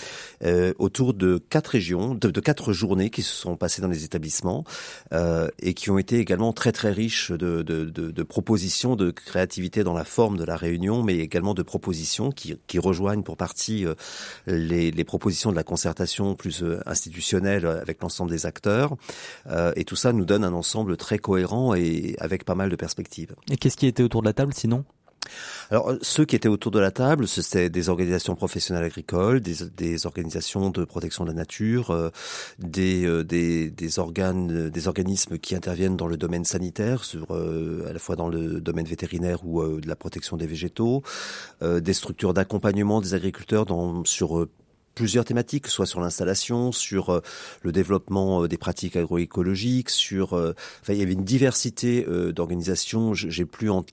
autour 0.78 1.14
de 1.14 1.38
quatre 1.38 1.68
régions, 1.68 2.14
de, 2.14 2.40
quatre 2.40 2.73
journées 2.73 3.11
qui 3.11 3.23
se 3.23 3.35
sont 3.35 3.56
passées 3.56 3.82
dans 3.82 3.88
les 3.88 4.04
établissements 4.04 4.64
et 5.61 5.75
qui 5.75 5.90
ont 5.90 5.99
été 5.99 6.18
également 6.18 6.52
très 6.52 6.73
très 6.73 6.92
riches 6.92 7.30
de, 7.32 7.62
de, 7.62 7.85
de, 7.85 8.23
propositions, 8.23 8.97
de 8.97 9.11
créativité 9.11 9.85
dans 9.85 9.94
la 9.94 10.04
forme 10.04 10.37
de 10.37 10.44
la 10.44 10.56
réunion, 10.56 11.02
mais 11.02 11.18
également 11.18 11.54
de 11.54 11.62
propositions 11.62 12.30
qui, 12.30 12.56
qui 12.66 12.78
rejoignent 12.78 13.23
pour 13.23 13.37
partie 13.37 13.85
les, 14.47 14.90
les 14.90 15.04
propositions 15.04 15.50
de 15.50 15.56
la 15.56 15.64
concertation 15.64 16.35
plus 16.35 16.64
institutionnelle 16.87 17.66
avec 17.66 18.02
l'ensemble 18.02 18.30
des 18.30 18.47
acteurs. 18.47 18.97
et 19.76 19.85
tout 19.85 19.97
ça 19.97 20.12
nous 20.12 20.25
donne 20.25 20.44
un 20.44 20.52
ensemble 20.52 20.97
très 20.97 21.18
cohérent 21.18 21.75
et 21.75 22.16
avec 22.18 22.44
pas 22.44 22.54
mal 22.54 22.70
de 22.70 22.76
perspectives. 22.76 23.35
Et 23.50 23.56
qu'est-ce 23.56 23.76
qui 23.76 23.87
était 23.87 24.02
autour 24.02 24.23
de 24.23 24.26
la 24.26 24.32
table 24.32 24.54
sinon? 24.54 24.85
Alors, 25.70 25.94
ceux 26.02 26.25
qui 26.25 26.37
étaient 26.37 26.49
autour 26.49 26.73
de 26.73 26.78
la 26.78 26.90
table, 26.90 27.28
c'était 27.28 27.68
des 27.68 27.88
organisations 27.88 28.35
professionnelles 28.35 28.85
agricoles, 28.85 29.40
des, 29.40 30.06
organisations 30.06 30.70
de 30.70 30.85
protection 30.85 31.25
de 31.25 31.30
la 31.30 31.35
nature, 31.35 31.90
euh, 31.90 32.11
des, 32.58 33.04
euh, 33.04 33.25
des, 33.25 33.99
organes, 33.99 34.70
des 34.70 34.88
organismes 34.88 35.38
qui 35.38 35.54
interviennent 35.54 35.97
dans 35.97 36.06
le 36.06 36.16
domaine 36.16 36.44
sanitaire, 36.44 37.02
euh, 37.30 37.88
à 37.88 37.92
la 37.92 37.99
fois 37.99 38.16
dans 38.16 38.28
le 38.28 38.61
domaine 38.61 38.87
vétérinaire 38.87 39.44
ou 39.44 39.62
de 39.80 39.88
la 39.88 39.97
protection 39.97 40.37
des 40.37 40.47
végétaux, 40.47 41.02
des 41.62 41.92
structures 41.92 42.35
d'accompagnement 42.35 43.00
des 43.00 43.14
agriculteurs 43.14 43.66
dans, 43.66 44.04
sur 44.04 44.47
plusieurs 44.94 45.25
thématiques, 45.25 45.68
soit 45.68 45.87
sur 45.87 46.00
l'installation, 46.00 46.73
sur 46.73 47.23
le 47.62 47.73
développement 47.73 48.47
des 48.47 48.56
pratiques 48.56 48.97
agroécologiques, 48.97 49.90
sur, 49.90 50.32
enfin, 50.32 50.92
il 50.92 50.97
y 50.97 51.02
avait 51.02 51.12
une 51.12 51.25
diversité 51.25 52.06
d'organisations. 52.32 53.14
J'ai 53.14 53.44
plus 53.44 53.70
en 53.70 53.85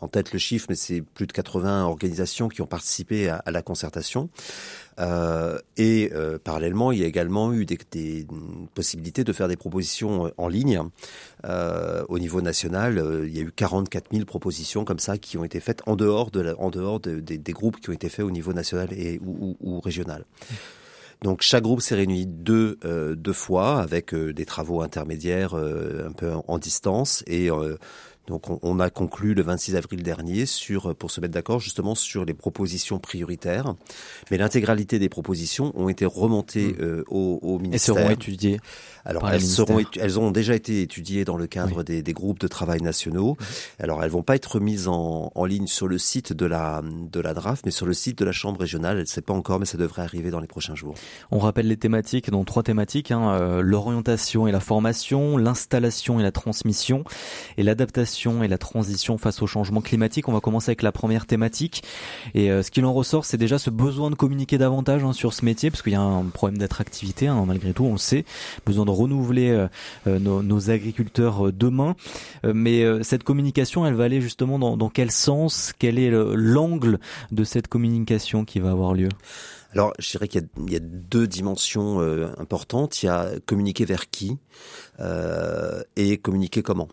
en 0.00 0.08
tête 0.08 0.32
le 0.32 0.38
chiffre, 0.38 0.66
mais 0.68 0.74
c'est 0.74 1.02
plus 1.02 1.26
de 1.26 1.32
80 1.32 1.84
organisations 1.84 2.48
qui 2.48 2.62
ont 2.62 2.66
participé 2.66 3.28
à, 3.28 3.42
la 3.50 3.62
concertation. 3.62 4.28
Euh, 5.00 5.58
et 5.76 6.10
euh, 6.14 6.38
parallèlement, 6.42 6.92
il 6.92 7.00
y 7.00 7.04
a 7.04 7.06
également 7.06 7.52
eu 7.52 7.66
des, 7.66 8.26
possibilités 8.74 9.24
de 9.24 9.32
faire 9.32 9.48
des 9.48 9.56
propositions 9.56 10.32
en 10.36 10.48
ligne. 10.48 10.80
Euh, 11.44 12.04
au 12.08 12.18
niveau 12.18 12.40
national, 12.40 13.24
il 13.26 13.36
y 13.36 13.40
a 13.40 13.42
eu 13.42 13.52
44 13.52 14.12
000 14.12 14.24
propositions 14.24 14.84
comme 14.84 14.98
ça 14.98 15.18
qui 15.18 15.36
ont 15.38 15.44
été 15.44 15.60
faites 15.60 15.82
en 15.86 15.96
dehors, 15.96 16.30
de 16.30 16.54
en 16.58 16.70
dehors 16.70 17.00
de, 17.00 17.20
des 17.20 17.52
groupes 17.52 17.80
qui 17.80 17.90
ont 17.90 17.94
été 17.94 18.08
faits 18.08 18.24
au 18.24 18.30
niveau 18.30 18.52
national 18.52 18.88
et, 18.92 19.20
ou, 19.20 19.80
régional. 19.80 20.24
Donc 21.22 21.40
chaque 21.42 21.62
groupe 21.62 21.80
s'est 21.80 21.94
réuni 21.94 22.26
deux, 22.26 22.78
deux 23.16 23.32
fois 23.32 23.80
avec 23.80 24.14
des 24.14 24.44
travaux 24.44 24.82
intermédiaires 24.82 25.54
un 25.54 26.12
peu 26.12 26.32
en, 26.32 26.44
en 26.46 26.58
distance 26.58 27.24
et 27.26 27.48
donc 28.26 28.44
on, 28.64 28.80
a 28.80 28.88
conclu 28.88 29.34
le 29.34 29.42
26 29.42 29.76
avril 29.76 30.02
dernier 30.02 30.46
sur 30.46 30.94
pour 30.96 31.10
se 31.10 31.20
mettre 31.20 31.34
d'accord 31.34 31.60
justement 31.60 31.94
sur 31.94 32.24
les 32.24 32.32
propositions 32.32 32.98
prioritaires. 32.98 33.74
Mais 34.30 34.38
l'intégralité 34.38 34.98
des 34.98 35.10
propositions 35.10 35.72
ont 35.78 35.90
été 35.90 36.06
remontées 36.06 36.68
mmh. 36.68 36.76
euh, 36.80 37.04
au, 37.08 37.38
au, 37.42 37.58
ministère. 37.58 37.96
Et 37.96 37.98
seront 37.98 38.10
étudiées. 38.10 38.60
Alors 39.04 39.28
elles 39.28 39.42
seront 39.42 39.82
elles 40.00 40.18
ont 40.18 40.30
déjà 40.30 40.54
été 40.54 40.80
étudiées 40.80 41.26
dans 41.26 41.36
le 41.36 41.46
cadre 41.46 41.82
des, 41.82 42.02
des, 42.02 42.12
groupes 42.14 42.40
de 42.40 42.48
travail 42.48 42.80
nationaux. 42.80 43.36
Mmh. 43.38 43.82
Alors 43.82 44.02
elles 44.02 44.10
vont 44.10 44.22
pas 44.22 44.36
être 44.36 44.58
mises 44.58 44.88
en, 44.88 45.30
en, 45.34 45.44
ligne 45.44 45.66
sur 45.66 45.86
le 45.86 45.98
site 45.98 46.32
de 46.32 46.46
la 46.46 46.82
de 46.82 47.20
la 47.20 47.34
DRAF, 47.34 47.60
mais 47.66 47.70
sur 47.70 47.84
le 47.84 47.92
site 47.92 48.18
de 48.18 48.24
la 48.24 48.32
chambre 48.32 48.60
régionale. 48.60 48.96
Elle 48.96 49.02
ne 49.02 49.06
sait 49.06 49.20
pas 49.20 49.34
encore, 49.34 49.60
mais 49.60 49.66
ça 49.66 49.76
devrait 49.76 50.02
arriver 50.02 50.30
dans 50.30 50.40
les 50.40 50.46
prochains 50.46 50.74
jours. 50.74 50.94
On 51.30 51.38
rappelle 51.38 51.68
les 51.68 51.76
thématiques, 51.76 52.30
donc 52.30 52.46
trois 52.46 52.62
thématiques 52.62 53.10
hein, 53.10 53.34
euh, 53.34 53.60
l'orientation 53.60 54.46
et 54.46 54.52
la 54.52 54.60
formation, 54.60 55.36
l'installation 55.36 56.20
et 56.20 56.22
la 56.22 56.32
transmission, 56.32 57.04
et 57.58 57.62
l'adaptation 57.62 58.13
et 58.14 58.48
la 58.48 58.58
transition 58.58 59.18
face 59.18 59.42
au 59.42 59.46
changement 59.46 59.80
climatique. 59.80 60.28
On 60.28 60.32
va 60.32 60.40
commencer 60.40 60.70
avec 60.70 60.82
la 60.82 60.92
première 60.92 61.26
thématique. 61.26 61.82
Et 62.34 62.50
euh, 62.50 62.62
ce 62.62 62.70
qu'il 62.70 62.84
en 62.84 62.92
ressort, 62.92 63.24
c'est 63.24 63.36
déjà 63.36 63.58
ce 63.58 63.70
besoin 63.70 64.10
de 64.10 64.14
communiquer 64.14 64.56
davantage 64.56 65.02
hein, 65.04 65.12
sur 65.12 65.34
ce 65.34 65.44
métier, 65.44 65.70
parce 65.70 65.82
qu'il 65.82 65.92
y 65.92 65.96
a 65.96 66.00
un 66.00 66.24
problème 66.24 66.58
d'attractivité, 66.58 67.26
hein, 67.26 67.44
malgré 67.46 67.72
tout, 67.72 67.84
on 67.84 67.92
le 67.92 67.98
sait. 67.98 68.24
Besoin 68.64 68.84
de 68.84 68.90
renouveler 68.90 69.50
euh, 69.50 69.68
euh, 70.06 70.18
nos, 70.18 70.70
agriculteurs 70.70 71.52
demain. 71.52 71.94
mais 72.44 72.84
cette 73.02 73.22
communication, 73.22 73.84
elle 73.84 73.94
va 73.94 74.04
aller 74.04 74.20
justement 74.20 74.58
dans, 74.58 74.88
quel 74.88 75.10
sens? 75.10 75.72
Quel 75.78 75.98
est 75.98 76.10
l'angle 76.10 76.98
de 77.32 77.44
cette 77.44 77.68
communication 77.68 78.44
qui 78.44 78.60
va 78.60 78.70
avoir 78.70 78.94
lieu? 78.94 79.08
Alors, 79.72 79.92
je 79.98 80.10
dirais 80.12 80.28
qu'il 80.28 80.46
y, 80.68 80.76
a 80.76 80.80
deux 80.80 81.26
dimensions 81.26 82.00
importantes. 82.38 83.02
Il 83.02 83.06
y 83.06 83.08
a 83.08 83.32
communiquer 83.44 83.84
vers 83.84 84.08
qui 84.08 84.38
et 85.96 86.18
communiquer 86.18 86.62
comment? 86.62 86.88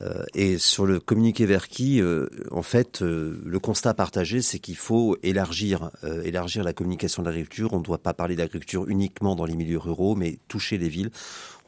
Euh, 0.00 0.24
et 0.34 0.58
sur 0.58 0.86
le 0.86 1.00
communiquer 1.00 1.46
vers 1.46 1.68
qui, 1.68 2.00
euh, 2.00 2.28
en 2.50 2.62
fait, 2.62 3.02
euh, 3.02 3.40
le 3.44 3.58
constat 3.58 3.94
partagé, 3.94 4.42
c'est 4.42 4.58
qu'il 4.58 4.76
faut 4.76 5.16
élargir, 5.22 5.90
élargir 6.24 6.62
la 6.62 6.72
communication 6.72 7.22
de 7.22 7.28
l'agriculture. 7.28 7.72
On 7.72 7.78
ne 7.78 7.84
doit 7.84 7.98
pas 7.98 8.14
parler 8.14 8.36
d'agriculture 8.36 8.88
uniquement 8.88 9.34
dans 9.34 9.44
les 9.44 9.56
milieux 9.56 9.78
ruraux, 9.78 10.14
mais 10.14 10.38
toucher 10.48 10.78
les 10.78 10.88
villes. 10.88 11.10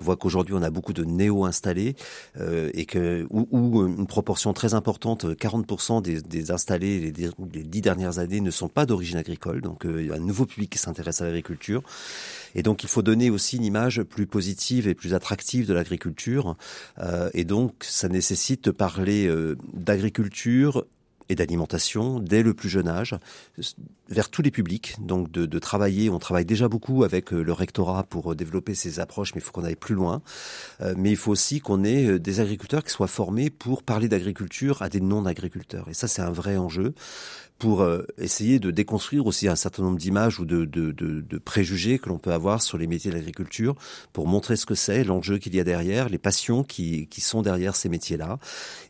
On 0.01 0.05
voit 0.05 0.17
qu'aujourd'hui, 0.17 0.55
on 0.55 0.63
a 0.63 0.71
beaucoup 0.71 0.95
de 0.95 1.05
néo-installés 1.05 1.95
et 2.39 2.87
que 2.87 3.27
où, 3.29 3.87
une 3.87 4.07
proportion 4.07 4.55
très 4.55 4.73
importante, 4.73 5.27
40% 5.27 6.01
des, 6.01 6.23
des 6.23 6.51
installés 6.51 7.13
les, 7.13 7.31
les, 7.53 7.63
dix 7.63 7.83
dernières 7.83 8.19
années 8.19 8.41
ne 8.41 8.51
sont 8.51 8.69
pas 8.69 8.87
d'origine 8.87 9.19
agricole. 9.19 9.61
Donc, 9.61 9.83
il 9.85 10.07
y 10.07 10.11
a 10.11 10.15
un 10.15 10.21
nouveau 10.21 10.47
public 10.47 10.71
qui 10.71 10.79
s'intéresse 10.79 11.21
à 11.21 11.27
l'agriculture. 11.27 11.83
Et 12.55 12.63
donc, 12.63 12.83
il 12.83 12.89
faut 12.89 13.03
donner 13.03 13.29
aussi 13.29 13.59
une 13.59 13.65
image 13.65 14.03
plus 14.03 14.27
positive 14.27 14.89
et 14.89 14.95
plus 14.95 15.13
attractive 15.13 15.67
de 15.67 15.75
l'agriculture. 15.75 16.57
et 17.35 17.45
donc, 17.45 17.75
ça 17.81 18.09
nécessite 18.21 18.65
de 18.65 18.71
parler 18.71 19.27
euh, 19.27 19.57
d'agriculture 19.73 20.85
et 21.31 21.35
d'alimentation 21.35 22.21
dès 22.21 22.43
le 22.43 22.53
plus 22.53 22.69
jeune 22.69 22.87
âge, 22.87 23.17
vers 24.11 24.29
tous 24.29 24.43
les 24.43 24.51
publics. 24.51 24.97
Donc 25.01 25.31
de, 25.31 25.59
travailler, 25.59 26.11
on 26.11 26.19
travaille 26.19 26.45
déjà 26.45 26.69
beaucoup 26.69 27.03
avec 27.03 27.33
euh, 27.33 27.43
le 27.43 27.53
rectorat 27.55 28.03
pour 28.03 28.33
euh, 28.33 28.35
développer 28.35 28.75
ces 28.75 29.01
approches, 29.01 29.35
mais 29.35 29.41
il 29.41 29.45
faut 29.45 29.53
qu'on 29.53 29.65
aille 29.65 29.75
plus 29.75 29.95
loin. 29.95 30.21
mais 30.99 31.11
il 31.11 31.17
faut 31.17 31.33
aussi 31.33 31.61
qu'on 31.61 31.83
ait 31.83 32.19
des 32.19 32.41
agriculteurs 32.41 32.85
qui 32.85 32.91
soient 32.91 33.07
formés 33.07 33.49
pour 33.49 33.83
parler 33.83 34.09
d'agriculture 34.09 34.83
à 34.83 34.91
des 34.91 35.01
non-agriculteurs. 35.01 35.89
Et 35.89 35.95
ça, 35.95 36.07
c'est 36.07 36.21
un 36.21 36.33
vrai 36.33 36.59
enjeu 36.59 36.93
pour 37.61 37.83
euh, 37.83 38.05
essayer 38.17 38.59
de 38.59 38.71
déconstruire 38.71 39.27
aussi 39.27 39.47
un 39.47 39.55
certain 39.55 39.83
nombre 39.83 39.99
d'images 39.99 40.41
ou 40.41 40.47
de, 40.47 40.65
de, 40.65 40.93
de, 40.93 41.21
de, 41.21 41.39
préjugés 41.39 41.99
que 41.99 42.09
l'on 42.09 42.19
peut 42.19 42.33
avoir 42.33 42.63
sur 42.63 42.79
les 42.79 42.87
métiers 42.87 43.11
de 43.11 43.17
l'agriculture, 43.17 43.77
pour 44.15 44.27
montrer 44.27 44.57
ce 44.57 44.65
que 44.65 44.75
c'est, 44.75 45.05
l'enjeu 45.05 45.37
qu'il 45.37 45.55
y 45.55 45.61
a 45.61 45.65
derrière, 45.65 46.09
les 46.09 46.19
passions 46.19 46.65
qui, 46.65 47.07
qui 47.09 47.21
sont 47.21 47.43
derrière 47.43 47.77
ces 47.77 47.91
métiers-là, 47.91 48.39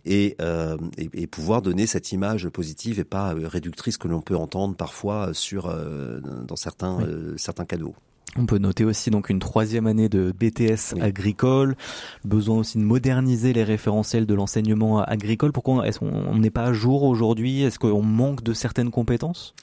et, 0.06 0.36
euh, 0.40 0.78
et, 0.96 1.10
et, 1.14 1.26
pouvoir 1.26 1.62
donner 1.62 1.88
cette 1.88 2.12
image 2.12 2.48
positive 2.48 3.00
et 3.00 3.04
pas 3.04 3.34
euh, 3.34 3.48
réductrice 3.48 3.98
que 3.98 4.06
l'on 4.06 4.22
peut 4.22 4.36
entendre 4.36 4.76
parfois 4.76 5.34
sur 5.34 5.66
euh, 5.66 6.20
dans 6.20 6.56
certains 6.56 7.00
certains 7.36 7.64
cadeaux. 7.64 7.96
On 8.36 8.46
peut 8.46 8.58
noter 8.58 8.84
aussi 8.84 9.10
donc 9.10 9.28
une 9.28 9.40
troisième 9.40 9.86
année 9.86 10.08
de 10.08 10.32
BTS 10.32 11.00
agricole, 11.00 11.76
besoin 12.24 12.58
aussi 12.58 12.78
de 12.78 12.82
moderniser 12.84 13.52
les 13.52 13.64
référentiels 13.64 14.26
de 14.26 14.34
l'enseignement 14.34 15.02
agricole. 15.02 15.52
Pourquoi 15.52 15.86
est-ce 15.86 15.98
qu'on 15.98 16.36
n'est 16.36 16.50
pas 16.50 16.64
à 16.64 16.72
jour 16.72 17.02
aujourd'hui? 17.02 17.62
Est-ce 17.62 17.78
qu'on 17.78 18.02
manque 18.02 18.42
de 18.42 18.52
certaines 18.52 18.90
compétences? 18.90 19.54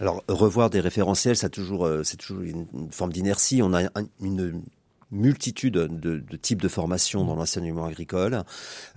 Alors 0.00 0.22
revoir 0.28 0.70
des 0.70 0.80
référentiels, 0.80 1.36
ça 1.36 1.48
toujours, 1.48 1.86
euh, 1.86 2.02
c'est 2.02 2.16
toujours 2.16 2.42
une 2.42 2.66
forme 2.90 3.12
d'inertie. 3.12 3.62
On 3.62 3.72
a 3.72 3.88
une 4.20 4.62
multitude 5.14 5.74
de, 5.74 5.86
de, 6.18 6.36
types 6.36 6.60
de 6.60 6.68
formations 6.68 7.24
dans 7.24 7.34
l'enseignement 7.34 7.86
agricole. 7.86 8.42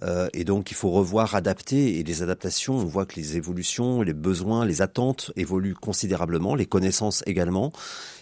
Euh, 0.03 0.27
et 0.33 0.43
donc, 0.43 0.71
il 0.71 0.75
faut 0.75 0.89
revoir, 0.89 1.35
adapter. 1.35 1.99
Et 1.99 2.03
les 2.03 2.21
adaptations, 2.21 2.75
on 2.75 2.85
voit 2.85 3.05
que 3.05 3.15
les 3.15 3.37
évolutions, 3.37 4.01
les 4.01 4.13
besoins, 4.13 4.65
les 4.65 4.81
attentes 4.81 5.31
évoluent 5.35 5.75
considérablement, 5.75 6.55
les 6.55 6.65
connaissances 6.65 7.23
également. 7.25 7.71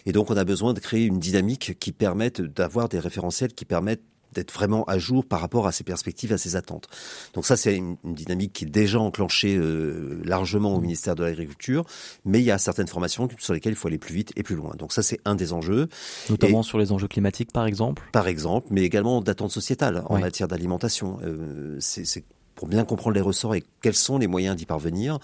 Et 0.05 0.11
donc, 0.11 0.29
on 0.29 0.37
a 0.37 0.43
besoin 0.43 0.73
de 0.73 0.79
créer 0.79 1.05
une 1.05 1.19
dynamique 1.19 1.77
qui 1.79 1.91
permette 1.91 2.41
d'avoir 2.41 2.89
des 2.89 2.99
référentiels 2.99 3.53
qui 3.53 3.65
permettent 3.65 4.03
d'être 4.35 4.53
vraiment 4.53 4.83
à 4.85 4.99
jour 4.99 5.25
par 5.25 5.41
rapport 5.41 5.67
à 5.67 5.71
ses 5.71 5.83
perspectives, 5.83 6.31
à 6.33 6.37
ses 6.37 6.55
attentes. 6.55 6.87
Donc 7.33 7.45
ça, 7.45 7.57
c'est 7.57 7.75
une, 7.75 7.97
dynamique 8.03 8.53
qui 8.53 8.65
est 8.65 8.69
déjà 8.69 8.99
enclenchée 8.99 9.55
euh, 9.55 10.21
largement 10.23 10.75
au 10.75 10.79
ministère 10.79 11.15
de 11.15 11.23
l'Agriculture, 11.23 11.85
mais 12.23 12.39
il 12.39 12.45
y 12.45 12.51
a 12.51 12.57
certaines 12.57 12.87
formations 12.87 13.27
sur 13.39 13.53
lesquelles 13.53 13.73
il 13.73 13.77
faut 13.77 13.87
aller 13.87 13.97
plus 13.97 14.13
vite 14.13 14.31
et 14.35 14.43
plus 14.43 14.55
loin. 14.55 14.75
Donc 14.77 14.93
ça, 14.93 15.01
c'est 15.01 15.19
un 15.25 15.35
des 15.35 15.53
enjeux. 15.53 15.87
Notamment 16.29 16.63
sur 16.63 16.77
les 16.77 16.91
enjeux 16.91 17.07
climatiques, 17.07 17.51
par 17.51 17.65
exemple 17.65 18.03
Par 18.11 18.27
exemple, 18.27 18.67
mais 18.71 18.83
également 18.83 19.21
d'attentes 19.21 19.51
sociétales 19.51 20.03
en 20.05 20.19
matière 20.19 20.47
d'alimentation. 20.47 21.17
Euh, 21.23 21.77
c'est 21.79 22.23
pour 22.65 22.71
bien 22.71 22.83
comprendre 22.83 23.13
les 23.13 23.21
ressorts 23.21 23.53
et 23.53 23.63
quels 23.81 23.93
sont 23.93 24.17
les 24.17 24.25
moyens 24.25 24.55
d'y 24.55 24.65
parvenir 24.65 25.19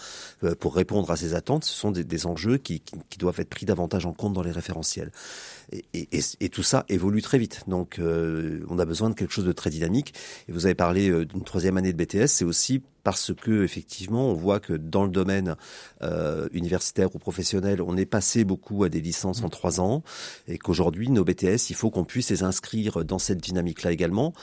pour 0.59 0.75
répondre 0.75 1.09
à 1.09 1.15
ces 1.15 1.33
attentes. 1.33 1.65
Ce 1.65 1.73
sont 1.73 1.89
des, 1.89 2.03
des 2.03 2.27
enjeux 2.27 2.57
qui, 2.57 2.81
qui, 2.81 2.93
qui, 3.09 3.17
doivent 3.17 3.39
être 3.39 3.49
pris 3.49 3.65
davantage 3.65 4.05
en 4.05 4.13
compte 4.13 4.33
dans 4.33 4.43
les 4.43 4.51
référentiels. 4.51 5.11
Et, 5.71 5.85
et, 5.93 6.19
et 6.39 6.49
tout 6.49 6.61
ça 6.61 6.85
évolue 6.87 7.23
très 7.23 7.39
vite. 7.39 7.63
Donc, 7.67 7.99
on 7.99 8.77
a 8.77 8.85
besoin 8.85 9.09
de 9.09 9.15
quelque 9.15 9.33
chose 9.33 9.45
de 9.45 9.53
très 9.53 9.71
dynamique. 9.71 10.13
Et 10.49 10.51
vous 10.51 10.67
avez 10.67 10.75
parlé 10.75 11.25
d'une 11.25 11.43
troisième 11.43 11.77
année 11.77 11.91
de 11.93 11.97
BTS, 11.97 12.27
c'est 12.27 12.45
aussi 12.45 12.83
parce 13.03 13.33
que 13.33 13.63
effectivement, 13.63 14.29
on 14.29 14.35
voit 14.35 14.59
que 14.59 14.73
dans 14.73 15.03
le 15.03 15.09
domaine 15.09 15.55
euh, 16.03 16.47
universitaire 16.53 17.15
ou 17.15 17.17
professionnel, 17.17 17.81
on 17.81 17.97
est 17.97 18.05
passé 18.05 18.43
beaucoup 18.43 18.83
à 18.83 18.89
des 18.89 19.01
licences 19.01 19.41
en 19.41 19.49
trois 19.49 19.81
ans, 19.81 20.03
et 20.47 20.59
qu'aujourd'hui, 20.59 21.09
nos 21.09 21.23
BTS, 21.23 21.71
il 21.71 21.75
faut 21.75 21.89
qu'on 21.89 22.05
puisse 22.05 22.29
les 22.29 22.43
inscrire 22.43 23.03
dans 23.03 23.17
cette 23.17 23.39
dynamique-là 23.39 23.91
également 23.91 24.35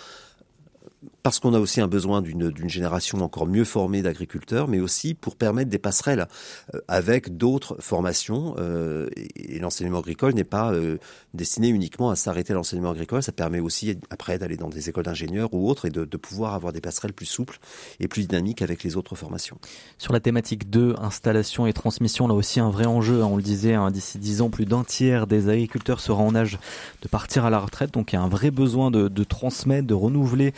parce 1.22 1.38
qu'on 1.38 1.54
a 1.54 1.60
aussi 1.60 1.80
un 1.80 1.88
besoin 1.88 2.22
d'une 2.22 2.68
génération 2.68 3.20
encore 3.22 3.46
mieux 3.46 3.64
formée 3.64 4.02
d'agriculteurs, 4.02 4.66
mais 4.66 4.80
aussi 4.80 5.14
pour 5.14 5.36
permettre 5.36 5.70
des 5.70 5.78
passerelles 5.78 6.26
euh, 6.74 6.80
avec 6.88 7.36
d'autres 7.36 7.76
formations. 7.80 8.56
Euh, 8.58 9.08
et, 9.36 9.58
l'enseignement 9.58 9.98
agricole 9.98 10.34
n'est 10.34 10.44
pas 10.44 10.72
euh, 10.72 10.98
destiné 11.34 11.68
uniquement 11.68 12.10
à 12.10 12.16
s'arrêter 12.16 12.52
à 12.52 12.56
l'enseignement 12.56 12.90
agricole, 12.90 13.22
ça 13.22 13.32
permet 13.32 13.60
aussi 13.60 13.98
après 14.10 14.38
d'aller 14.38 14.56
dans 14.56 14.68
des 14.68 14.88
écoles 14.88 15.04
d'ingénieurs 15.04 15.52
ou 15.52 15.68
autres 15.68 15.84
et 15.84 15.90
de, 15.90 16.04
de, 16.04 16.16
pouvoir 16.16 16.54
avoir 16.54 16.72
des 16.72 16.80
passerelles 16.80 17.12
plus 17.12 17.26
souples 17.26 17.58
et 18.00 18.08
plus 18.08 18.28
dynamiques 18.28 18.62
avec 18.62 18.82
les 18.82 18.96
autres 18.96 19.14
formations. 19.16 19.58
Sur 19.98 20.12
la 20.12 20.20
thématique 20.20 20.70
2, 20.70 20.94
installation 21.00 21.66
et 21.66 21.72
transmission, 21.72 22.28
là 22.28 22.34
aussi 22.34 22.60
un 22.60 22.70
vrai 22.70 22.86
enjeu, 22.86 23.22
hein, 23.22 23.28
on 23.30 23.36
le 23.36 23.42
disait, 23.42 23.74
hein, 23.74 23.90
d'ici 23.90 24.18
10 24.18 24.42
ans, 24.42 24.50
plus 24.50 24.64
d'un 24.64 24.84
tiers 24.84 25.26
des 25.26 25.48
agriculteurs 25.48 26.00
sera 26.00 26.22
en 26.22 26.34
âge 26.34 26.58
de 27.02 27.08
partir 27.08 27.44
à 27.44 27.50
la 27.50 27.58
retraite, 27.58 27.92
donc 27.92 28.12
il 28.12 28.16
y 28.16 28.18
a 28.18 28.22
un 28.22 28.28
vrai 28.28 28.50
besoin 28.50 28.90
de, 28.90 29.08
de 29.08 29.24
transmettre, 29.24 29.86
de 29.86 29.94
renouveler 29.94 30.54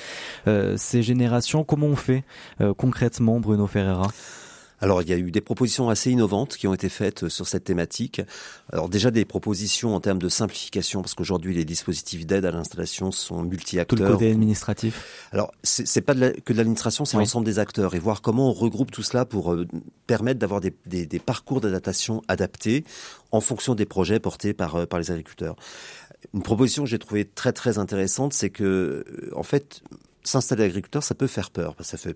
ces 0.47 1.03
générations. 1.03 1.65
Comment 1.65 1.87
on 1.87 1.97
fait 1.97 2.25
euh, 2.61 2.75
concrètement, 2.75 3.41
Bruno 3.41 3.67
Ferreira? 3.67 4.09
Alors, 4.83 5.03
il 5.03 5.11
y 5.11 5.13
a 5.13 5.19
eu 5.19 5.31
des 5.31 5.43
propositions 5.43 5.91
assez 5.91 6.11
innovantes 6.11 6.57
qui 6.57 6.67
ont 6.67 6.73
été 6.73 6.89
faites 6.89 7.29
sur 7.29 7.47
cette 7.47 7.65
thématique. 7.65 8.23
Alors 8.73 8.89
déjà 8.89 9.11
des 9.11 9.27
propositions 9.27 9.95
en 9.95 10.01
termes 10.01 10.19
de 10.19 10.29
simplification, 10.31 11.03
parce 11.03 11.15
qu'aujourd'hui 11.15 11.55
les 11.55 11.67
dispositifs 11.67 12.27
d'aide 12.27 12.47
à 12.47 12.51
l'installation 12.51 13.11
sont 13.11 13.43
multi-acteurs. 13.43 13.99
Tout 13.99 14.03
le 14.03 14.11
côté 14.11 14.31
administratif. 14.31 15.29
Alors 15.33 15.53
c'est 15.63 16.01
pas 16.01 16.15
de 16.15 16.31
que 16.31 16.53
de 16.55 16.59
l'administration, 16.59 17.05
c'est 17.05 17.19
oui. 17.19 17.25
l'ensemble 17.25 17.45
des 17.45 17.59
acteurs 17.59 17.95
et 17.95 17.99
voir 17.99 18.23
comment 18.23 18.49
on 18.49 18.53
regroupe 18.53 18.91
tout 18.91 19.03
cela 19.03 19.27
pour 19.27 19.53
euh, 19.53 19.67
permettre 20.07 20.39
d'avoir 20.39 20.61
des, 20.61 20.73
des, 20.87 21.05
des, 21.05 21.19
parcours 21.19 21.61
d'adaptation 21.61 22.23
adaptés 22.29 22.85
en 23.33 23.41
fonction 23.41 23.75
des 23.75 23.85
projets 23.85 24.19
portés 24.19 24.55
par 24.55 24.77
euh, 24.77 24.87
par 24.87 24.99
les 24.99 25.11
agriculteurs. 25.11 25.57
Une 26.33 26.43
proposition 26.43 26.85
que 26.85 26.89
j'ai 26.89 26.99
trouvée 26.99 27.27
très 27.27 27.53
très 27.53 27.79
intéressante, 27.79 28.33
c'est 28.33 28.51
que 28.51 29.05
en 29.35 29.43
fait 29.43 29.83
s'installer 30.23 30.65
agriculteur, 30.65 31.03
ça 31.03 31.15
peut 31.15 31.27
faire 31.27 31.50
peur. 31.50 31.75
Ça 31.81 31.97
fait 31.97 32.15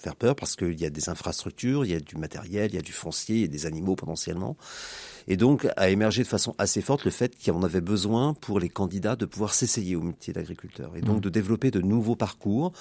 faire 0.00 0.16
peur 0.16 0.34
parce 0.34 0.56
qu'il 0.56 0.80
y 0.80 0.84
a 0.84 0.90
des 0.90 1.08
infrastructures, 1.08 1.84
il 1.84 1.92
y 1.92 1.94
a 1.94 2.00
du 2.00 2.16
matériel, 2.16 2.70
il 2.72 2.74
y 2.74 2.78
a 2.78 2.82
du 2.82 2.92
foncier, 2.92 3.36
il 3.36 3.42
y 3.42 3.44
a 3.44 3.48
des 3.48 3.66
animaux 3.66 3.96
potentiellement. 3.96 4.56
Et 5.28 5.36
donc 5.36 5.68
a 5.76 5.88
émergé 5.90 6.22
de 6.22 6.28
façon 6.28 6.54
assez 6.58 6.80
forte 6.80 7.04
le 7.04 7.10
fait 7.10 7.32
qu'on 7.44 7.62
avait 7.62 7.80
besoin 7.80 8.34
pour 8.34 8.60
les 8.60 8.68
candidats 8.68 9.16
de 9.16 9.24
pouvoir 9.24 9.54
s'essayer 9.54 9.96
au 9.96 10.02
métier 10.02 10.32
d'agriculteur 10.32 10.96
et 10.96 11.00
donc 11.00 11.18
mmh. 11.18 11.20
de 11.20 11.28
développer 11.28 11.70
de 11.70 11.80
nouveaux 11.80 12.16
parcours, 12.16 12.72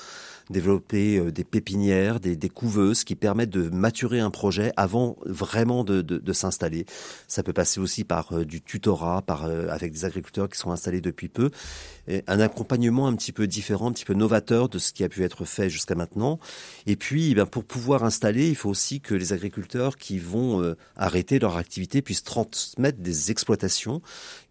développer 0.49 1.17
euh, 1.17 1.31
des 1.31 1.43
pépinières, 1.43 2.19
des, 2.19 2.35
des, 2.35 2.49
couveuses 2.49 3.03
qui 3.03 3.15
permettent 3.15 3.49
de 3.49 3.69
maturer 3.69 4.19
un 4.19 4.29
projet 4.29 4.71
avant 4.75 5.17
vraiment 5.25 5.83
de, 5.83 6.01
de, 6.01 6.17
de 6.17 6.33
s'installer. 6.33 6.85
Ça 7.27 7.43
peut 7.43 7.53
passer 7.53 7.79
aussi 7.79 8.03
par 8.03 8.33
euh, 8.33 8.45
du 8.45 8.61
tutorat, 8.61 9.21
par 9.21 9.45
euh, 9.45 9.67
avec 9.69 9.91
des 9.93 10.05
agriculteurs 10.05 10.49
qui 10.49 10.57
sont 10.57 10.71
installés 10.71 11.01
depuis 11.01 11.29
peu, 11.29 11.51
et 12.07 12.23
un 12.27 12.39
accompagnement 12.39 13.07
un 13.07 13.15
petit 13.15 13.31
peu 13.31 13.47
différent, 13.47 13.89
un 13.89 13.91
petit 13.91 14.05
peu 14.05 14.13
novateur 14.13 14.69
de 14.69 14.79
ce 14.79 14.91
qui 14.91 15.03
a 15.03 15.09
pu 15.09 15.23
être 15.23 15.45
fait 15.45 15.69
jusqu'à 15.69 15.95
maintenant. 15.95 16.39
Et 16.85 16.95
puis, 16.95 17.31
eh 17.31 17.33
bien, 17.35 17.45
pour 17.45 17.63
pouvoir 17.63 18.03
installer, 18.03 18.49
il 18.49 18.55
faut 18.55 18.69
aussi 18.69 19.01
que 19.01 19.13
les 19.13 19.33
agriculteurs 19.33 19.97
qui 19.97 20.19
vont 20.19 20.61
euh, 20.61 20.75
arrêter 20.95 21.39
leur 21.39 21.57
activité 21.57 22.01
puissent 22.01 22.23
transmettre 22.31 22.99
des 22.99 23.31
exploitations 23.31 24.01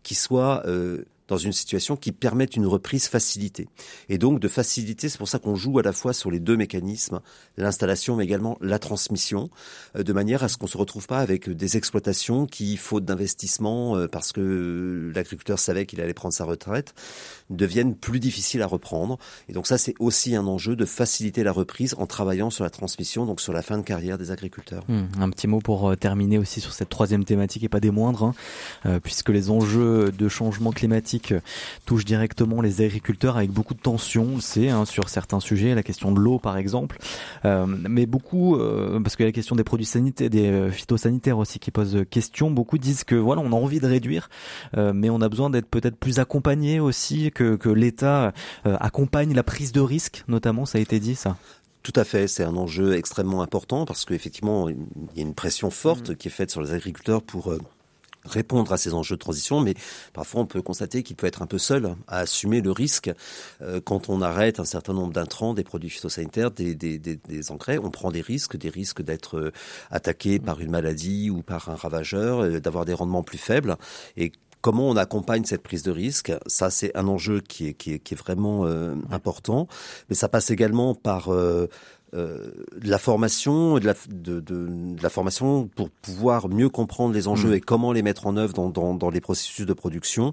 qui 0.03 0.15
soient 0.15 0.63
euh, 0.67 1.05
dans 1.31 1.39
une 1.39 1.53
situation 1.53 1.97
qui 1.97 2.13
permette 2.13 2.57
une 2.57 2.67
reprise 2.67 3.07
facilitée. 3.07 3.69
Et 4.09 4.19
donc 4.19 4.41
de 4.41 4.49
faciliter, 4.49 5.09
c'est 5.09 5.17
pour 5.17 5.29
ça 5.29 5.39
qu'on 5.39 5.55
joue 5.55 5.79
à 5.79 5.83
la 5.83 5.93
fois 5.93 6.13
sur 6.13 6.31
les 6.31 6.41
deux 6.41 6.57
mécanismes, 6.57 7.21
l'installation 7.57 8.17
mais 8.17 8.25
également 8.25 8.59
la 8.61 8.79
transmission, 8.79 9.49
euh, 9.97 10.03
de 10.03 10.13
manière 10.13 10.43
à 10.43 10.49
ce 10.49 10.57
qu'on 10.59 10.67
se 10.67 10.77
retrouve 10.77 11.07
pas 11.07 11.21
avec 11.21 11.49
des 11.49 11.77
exploitations 11.77 12.47
qui, 12.47 12.77
faute 12.77 13.05
d'investissement, 13.05 13.97
euh, 13.97 14.09
parce 14.09 14.33
que 14.33 15.13
l'agriculteur 15.15 15.59
savait 15.59 15.87
qu'il 15.87 16.01
allait 16.01 16.15
prendre 16.15 16.35
sa 16.35 16.45
retraite, 16.45 16.95
deviennent 17.49 17.95
plus 17.95 18.21
difficiles 18.21 18.63
à 18.63 18.67
reprendre. 18.67 19.19
Et 19.49 19.53
donc 19.53 19.67
ça, 19.67 19.79
c'est 19.79 19.95
aussi 20.01 20.35
un 20.35 20.47
enjeu 20.47 20.75
de 20.75 20.85
faciliter 20.85 21.45
la 21.45 21.53
reprise 21.53 21.95
en 21.99 22.07
travaillant 22.07 22.51
sur 22.51 22.65
la 22.65 22.71
transmission, 22.71 23.25
donc 23.25 23.41
sur 23.41 23.53
la 23.53 23.63
fin 23.63 23.79
de 23.79 23.83
carrière 23.83 24.19
des 24.19 24.33
agriculteurs. 24.33 24.85
Mmh, 24.89 25.21
un 25.21 25.31
petit 25.31 25.47
mot 25.47 25.61
pour 25.61 25.97
terminer 25.97 26.39
aussi 26.39 26.61
sur 26.61 26.73
cette 26.73 26.89
troisième 26.89 27.25
thématique 27.25 27.63
et 27.63 27.69
pas 27.69 27.81
des 27.81 27.91
moindres, 27.91 28.25
hein, 28.25 28.35
euh, 28.87 28.99
puisque 29.01 29.29
les 29.29 29.51
enjeux 29.51 30.11
de 30.11 30.29
changement 30.29 30.73
climatique 30.73 31.20
touche 31.87 32.05
directement 32.05 32.61
les 32.61 32.83
agriculteurs 32.83 33.37
avec 33.37 33.51
beaucoup 33.51 33.75
de 33.75 33.81
tensions, 33.81 34.27
on 34.33 34.35
le 34.37 34.41
sait, 34.41 34.69
hein, 34.69 34.85
sur 34.85 35.09
certains 35.09 35.41
sujets, 35.41 35.75
la 35.75 35.83
question 35.83 36.13
de 36.13 36.21
l'eau 36.21 36.39
par 36.39 36.57
exemple, 36.57 36.99
euh, 37.45 37.67
mais 37.67 38.07
beaucoup, 38.07 38.57
euh, 38.57 39.01
parce 39.01 39.17
qu'il 39.17 39.25
y 39.25 39.27
a 39.27 39.29
la 39.29 39.33
question 39.33 39.57
des 39.57 39.65
produits 39.65 39.87
sanitaires, 39.87 40.31
des 40.31 40.51
euh, 40.51 40.71
phytosanitaires 40.71 41.39
aussi 41.39 41.59
qui 41.59 41.71
posent 41.71 42.05
question, 42.11 42.51
beaucoup 42.51 42.79
disent 42.79 43.05
que 43.05 43.15
voilà, 43.15 43.43
on 43.43 43.53
a 43.53 43.57
envie 43.57 43.81
de 43.81 43.87
réduire, 43.87 44.29
euh, 44.77 44.93
mais 44.95 45.11
on 45.11 45.21
a 45.21 45.29
besoin 45.29 45.51
d'être 45.51 45.69
peut-être 45.69 45.97
plus 45.97 46.19
accompagné 46.19 46.81
aussi, 46.81 47.31
que, 47.33 47.57
que 47.57 47.69
l'État 47.69 48.33
euh, 48.67 48.77
accompagne 48.81 49.35
la 49.35 49.43
prise 49.43 49.73
de 49.73 49.81
risque, 49.81 50.25
notamment, 50.29 50.67
ça 50.67 50.79
a 50.79 50.81
été 50.81 51.01
dit 51.01 51.15
ça. 51.15 51.37
Tout 51.83 51.93
à 51.97 52.05
fait, 52.05 52.29
c'est 52.29 52.45
un 52.45 52.57
enjeu 52.57 52.95
extrêmement 52.95 53.41
important 53.41 53.87
parce 53.87 54.05
qu'effectivement, 54.05 54.69
il 54.69 54.77
y 55.17 55.21
a 55.21 55.23
une 55.23 55.35
pression 55.35 55.71
forte 55.71 56.11
mmh. 56.11 56.17
qui 56.17 56.29
est 56.29 56.31
faite 56.31 56.51
sur 56.51 56.61
les 56.61 56.73
agriculteurs 56.73 57.23
pour 57.23 57.55
répondre 58.25 58.73
à 58.73 58.77
ces 58.77 58.95
enjeux 58.95 59.17
de 59.17 59.21
transition, 59.21 59.61
mais 59.61 59.75
parfois 60.13 60.43
on 60.43 60.47
peut 60.47 60.63
constater 60.63 61.03
qu'il 61.03 61.17
peut 61.17 61.27
être 61.27 61.43
un 61.43 61.47
peu 61.47 61.59
seul 61.59 61.95
à 62.07 62.19
assumer 62.19 62.61
le 62.61 62.71
risque 62.71 63.11
euh, 63.63 63.81
quand 63.83 64.09
on 64.09 64.23
arrête 64.23 64.61
un 64.61 64.65
certain 64.65 64.93
nombre 64.93 65.13
d'intrants, 65.13 65.55
des 65.55 65.65
produits 65.65 65.91
phytosanitaires, 65.91 66.51
des, 66.51 66.75
des, 66.75 66.99
des, 66.99 67.17
des, 67.17 67.51
engrais. 67.51 67.79
On 67.79 67.91
prend 67.91 68.11
des 68.11 68.21
risques, 68.21 68.57
des 68.57 68.71
risques 68.71 69.03
d'être 69.03 69.39
euh, 69.39 69.53
attaqué 69.91 70.39
par 70.39 70.61
une 70.61 70.71
maladie 70.71 71.31
ou 71.31 71.43
par 71.43 71.69
un 71.69 71.77
ravageur, 71.77 72.41
euh, 72.41 72.61
d'avoir 72.61 72.85
des 72.85 72.95
rendements 72.95 73.23
plus 73.23 73.39
faibles. 73.39 73.77
Et 74.17 74.33
comment 74.61 74.89
on 74.89 74.97
accompagne 74.97 75.45
cette 75.45 75.63
prise 75.63 75.83
de 75.83 75.91
risque 75.91 76.33
Ça, 76.47 76.71
c'est 76.71 76.97
un 76.97 77.09
enjeu 77.09 77.41
qui 77.41 77.69
est, 77.69 77.75
qui 77.75 77.95
est, 77.95 77.99
qui 77.99 78.15
est 78.15 78.17
vraiment 78.17 78.67
euh, 78.67 78.95
important, 79.11 79.69
mais 80.09 80.15
ça 80.15 80.29
passe 80.29 80.51
également 80.51 80.95
par 80.95 81.33
euh, 81.33 81.69
euh, 82.15 82.51
de 82.77 82.91
la 82.91 82.99
formation, 82.99 83.79
de 83.79 83.87
la, 83.87 83.95
de, 84.09 84.41
de, 84.41 84.67
de, 84.67 85.03
la 85.03 85.11
formation 85.11 85.69
pour 85.69 85.91
pouvoir 85.91 86.49
mieux 86.49 86.69
comprendre 86.69 87.15
les 87.15 87.29
enjeux 87.29 87.51
mmh. 87.51 87.55
et 87.55 87.61
comment 87.61 87.93
les 87.93 88.03
mettre 88.03 88.27
en 88.27 88.37
œuvre 88.37 88.53
dans, 88.53 88.69
dans, 88.69 88.95
dans, 88.95 89.11
les 89.11 89.21
processus 89.21 89.65
de 89.65 89.73
production. 89.73 90.33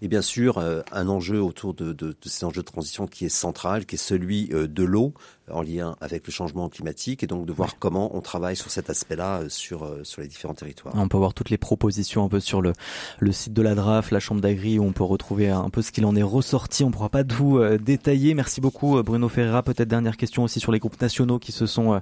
Et 0.00 0.08
bien 0.08 0.22
sûr, 0.22 0.56
euh, 0.56 0.80
un 0.90 1.08
enjeu 1.08 1.42
autour 1.42 1.74
de, 1.74 1.92
de, 1.92 2.16
ces 2.24 2.46
enjeux 2.46 2.62
de 2.62 2.66
transition 2.66 3.06
qui 3.06 3.26
est 3.26 3.30
central, 3.30 3.84
qui 3.84 3.96
est 3.96 3.98
celui 3.98 4.48
euh, 4.52 4.66
de 4.66 4.84
l'eau 4.84 5.12
en 5.50 5.62
lien 5.62 5.96
avec 6.00 6.26
le 6.26 6.32
changement 6.32 6.68
climatique 6.68 7.22
et 7.22 7.26
donc 7.26 7.46
de 7.46 7.52
voir 7.52 7.70
ouais. 7.70 7.76
comment 7.78 8.16
on 8.16 8.20
travaille 8.20 8.56
sur 8.56 8.70
cet 8.70 8.90
aspect-là 8.90 9.40
euh, 9.40 9.48
sur, 9.48 9.84
euh, 9.84 10.04
sur 10.04 10.22
les 10.22 10.28
différents 10.28 10.54
territoires. 10.54 10.94
On 10.96 11.08
peut 11.08 11.18
voir 11.18 11.34
toutes 11.34 11.50
les 11.50 11.58
propositions 11.58 12.24
un 12.24 12.28
peu 12.28 12.40
sur 12.40 12.60
le, 12.60 12.72
le 13.18 13.32
site 13.32 13.52
de 13.52 13.62
la 13.62 13.74
DRAF, 13.74 14.10
la 14.10 14.20
Chambre 14.20 14.40
d'Agri, 14.40 14.78
où 14.78 14.84
on 14.84 14.92
peut 14.92 15.04
retrouver 15.04 15.48
un 15.50 15.70
peu 15.70 15.82
ce 15.82 15.92
qu'il 15.92 16.06
en 16.06 16.16
est 16.16 16.22
ressorti. 16.22 16.84
On 16.84 16.88
ne 16.88 16.92
pourra 16.92 17.08
pas 17.08 17.24
tout 17.24 17.58
euh, 17.58 17.78
détailler. 17.78 18.34
Merci 18.34 18.60
beaucoup 18.60 19.02
Bruno 19.02 19.28
Ferreira. 19.28 19.62
Peut-être 19.62 19.88
dernière 19.88 20.16
question 20.16 20.44
aussi 20.44 20.60
sur 20.60 20.72
les 20.72 20.78
groupes 20.78 21.00
nationaux 21.00 21.38
qui 21.38 21.52
se 21.52 21.66
sont 21.66 22.00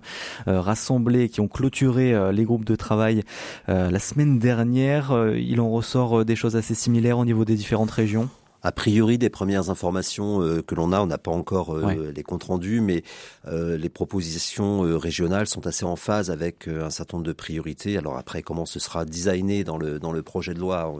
euh, 0.48 0.60
rassemblés, 0.60 1.28
qui 1.28 1.40
ont 1.40 1.48
clôturé 1.48 2.12
euh, 2.12 2.32
les 2.32 2.44
groupes 2.44 2.64
de 2.64 2.76
travail 2.76 3.22
euh, 3.68 3.90
la 3.90 3.98
semaine 3.98 4.38
dernière. 4.38 5.12
il 5.36 5.60
en 5.60 5.70
ressort 5.70 6.24
des 6.24 6.36
choses 6.36 6.56
assez 6.56 6.74
similaires 6.74 7.18
au 7.18 7.24
niveau 7.24 7.44
des 7.44 7.54
différentes 7.54 7.90
régions? 7.90 8.28
A 8.66 8.72
priori 8.72 9.16
des 9.16 9.30
premières 9.30 9.70
informations 9.70 10.42
euh, 10.42 10.60
que 10.60 10.74
l'on 10.74 10.90
a, 10.90 11.00
on 11.00 11.06
n'a 11.06 11.18
pas 11.18 11.30
encore 11.30 11.72
euh, 11.72 11.82
ouais. 11.84 12.12
les 12.12 12.22
comptes 12.24 12.42
rendus, 12.42 12.80
mais 12.80 13.04
euh, 13.46 13.76
les 13.76 13.88
propositions 13.88 14.80
régionales 14.98 15.46
sont 15.46 15.68
assez 15.68 15.84
en 15.84 15.94
phase 15.94 16.32
avec 16.32 16.66
un 16.66 16.90
certain 16.90 17.18
nombre 17.18 17.28
de 17.28 17.32
priorités. 17.32 17.96
Alors 17.96 18.18
après, 18.18 18.42
comment 18.42 18.66
ce 18.66 18.80
sera 18.80 19.04
designé 19.04 19.62
dans 19.62 19.78
le 19.78 20.00
dans 20.00 20.10
le 20.10 20.22
projet 20.24 20.52
de 20.52 20.58
loi, 20.58 20.92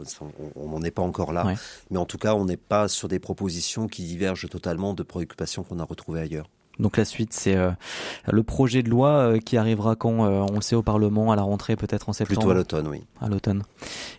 on 0.55 0.69
n'en 0.69 0.81
est 0.81 0.91
pas 0.91 1.01
encore 1.01 1.33
là, 1.33 1.45
ouais. 1.45 1.55
mais 1.91 1.97
en 1.97 2.05
tout 2.05 2.17
cas, 2.17 2.35
on 2.35 2.45
n'est 2.45 2.55
pas 2.55 2.87
sur 2.87 3.09
des 3.09 3.19
propositions 3.19 3.87
qui 3.87 4.03
divergent 4.03 4.47
totalement 4.47 4.93
de 4.93 5.03
préoccupations 5.03 5.63
qu'on 5.63 5.79
a 5.79 5.83
retrouvées 5.83 6.21
ailleurs. 6.21 6.49
Donc 6.79 6.97
la 6.97 7.05
suite, 7.05 7.33
c'est 7.33 7.55
euh, 7.55 7.71
le 8.29 8.43
projet 8.43 8.83
de 8.83 8.89
loi 8.89 9.09
euh, 9.09 9.39
qui 9.39 9.57
arrivera 9.57 9.95
quand 9.95 10.25
euh, 10.25 10.45
on 10.49 10.55
le 10.55 10.61
sait 10.61 10.75
au 10.75 10.83
Parlement 10.83 11.31
à 11.31 11.35
la 11.35 11.41
rentrée, 11.41 11.75
peut-être 11.75 12.09
en 12.09 12.13
septembre. 12.13 12.39
Plutôt 12.39 12.51
à 12.51 12.53
l'automne, 12.53 12.87
oui. 12.87 13.03
À 13.19 13.29
l'automne. 13.29 13.63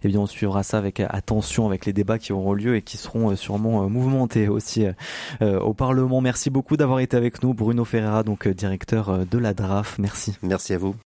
Eh 0.02 0.08
bien, 0.08 0.20
on 0.20 0.26
suivra 0.26 0.62
ça 0.62 0.78
avec 0.78 1.00
attention, 1.00 1.66
avec 1.66 1.86
les 1.86 1.92
débats 1.92 2.18
qui 2.18 2.32
auront 2.32 2.52
lieu 2.52 2.76
et 2.76 2.82
qui 2.82 2.96
seront 2.96 3.34
sûrement 3.36 3.88
mouvementés 3.88 4.48
aussi 4.48 4.86
au 5.40 5.74
Parlement. 5.74 6.20
Merci 6.20 6.50
beaucoup 6.50 6.76
d'avoir 6.76 7.00
été 7.00 7.16
avec 7.16 7.42
nous, 7.42 7.54
Bruno 7.54 7.84
Ferreira, 7.84 8.22
donc 8.22 8.48
directeur 8.48 9.26
de 9.26 9.38
la 9.38 9.54
DRAF. 9.54 9.98
Merci. 9.98 10.36
Merci 10.42 10.74
à 10.74 10.78
vous. 10.78 10.94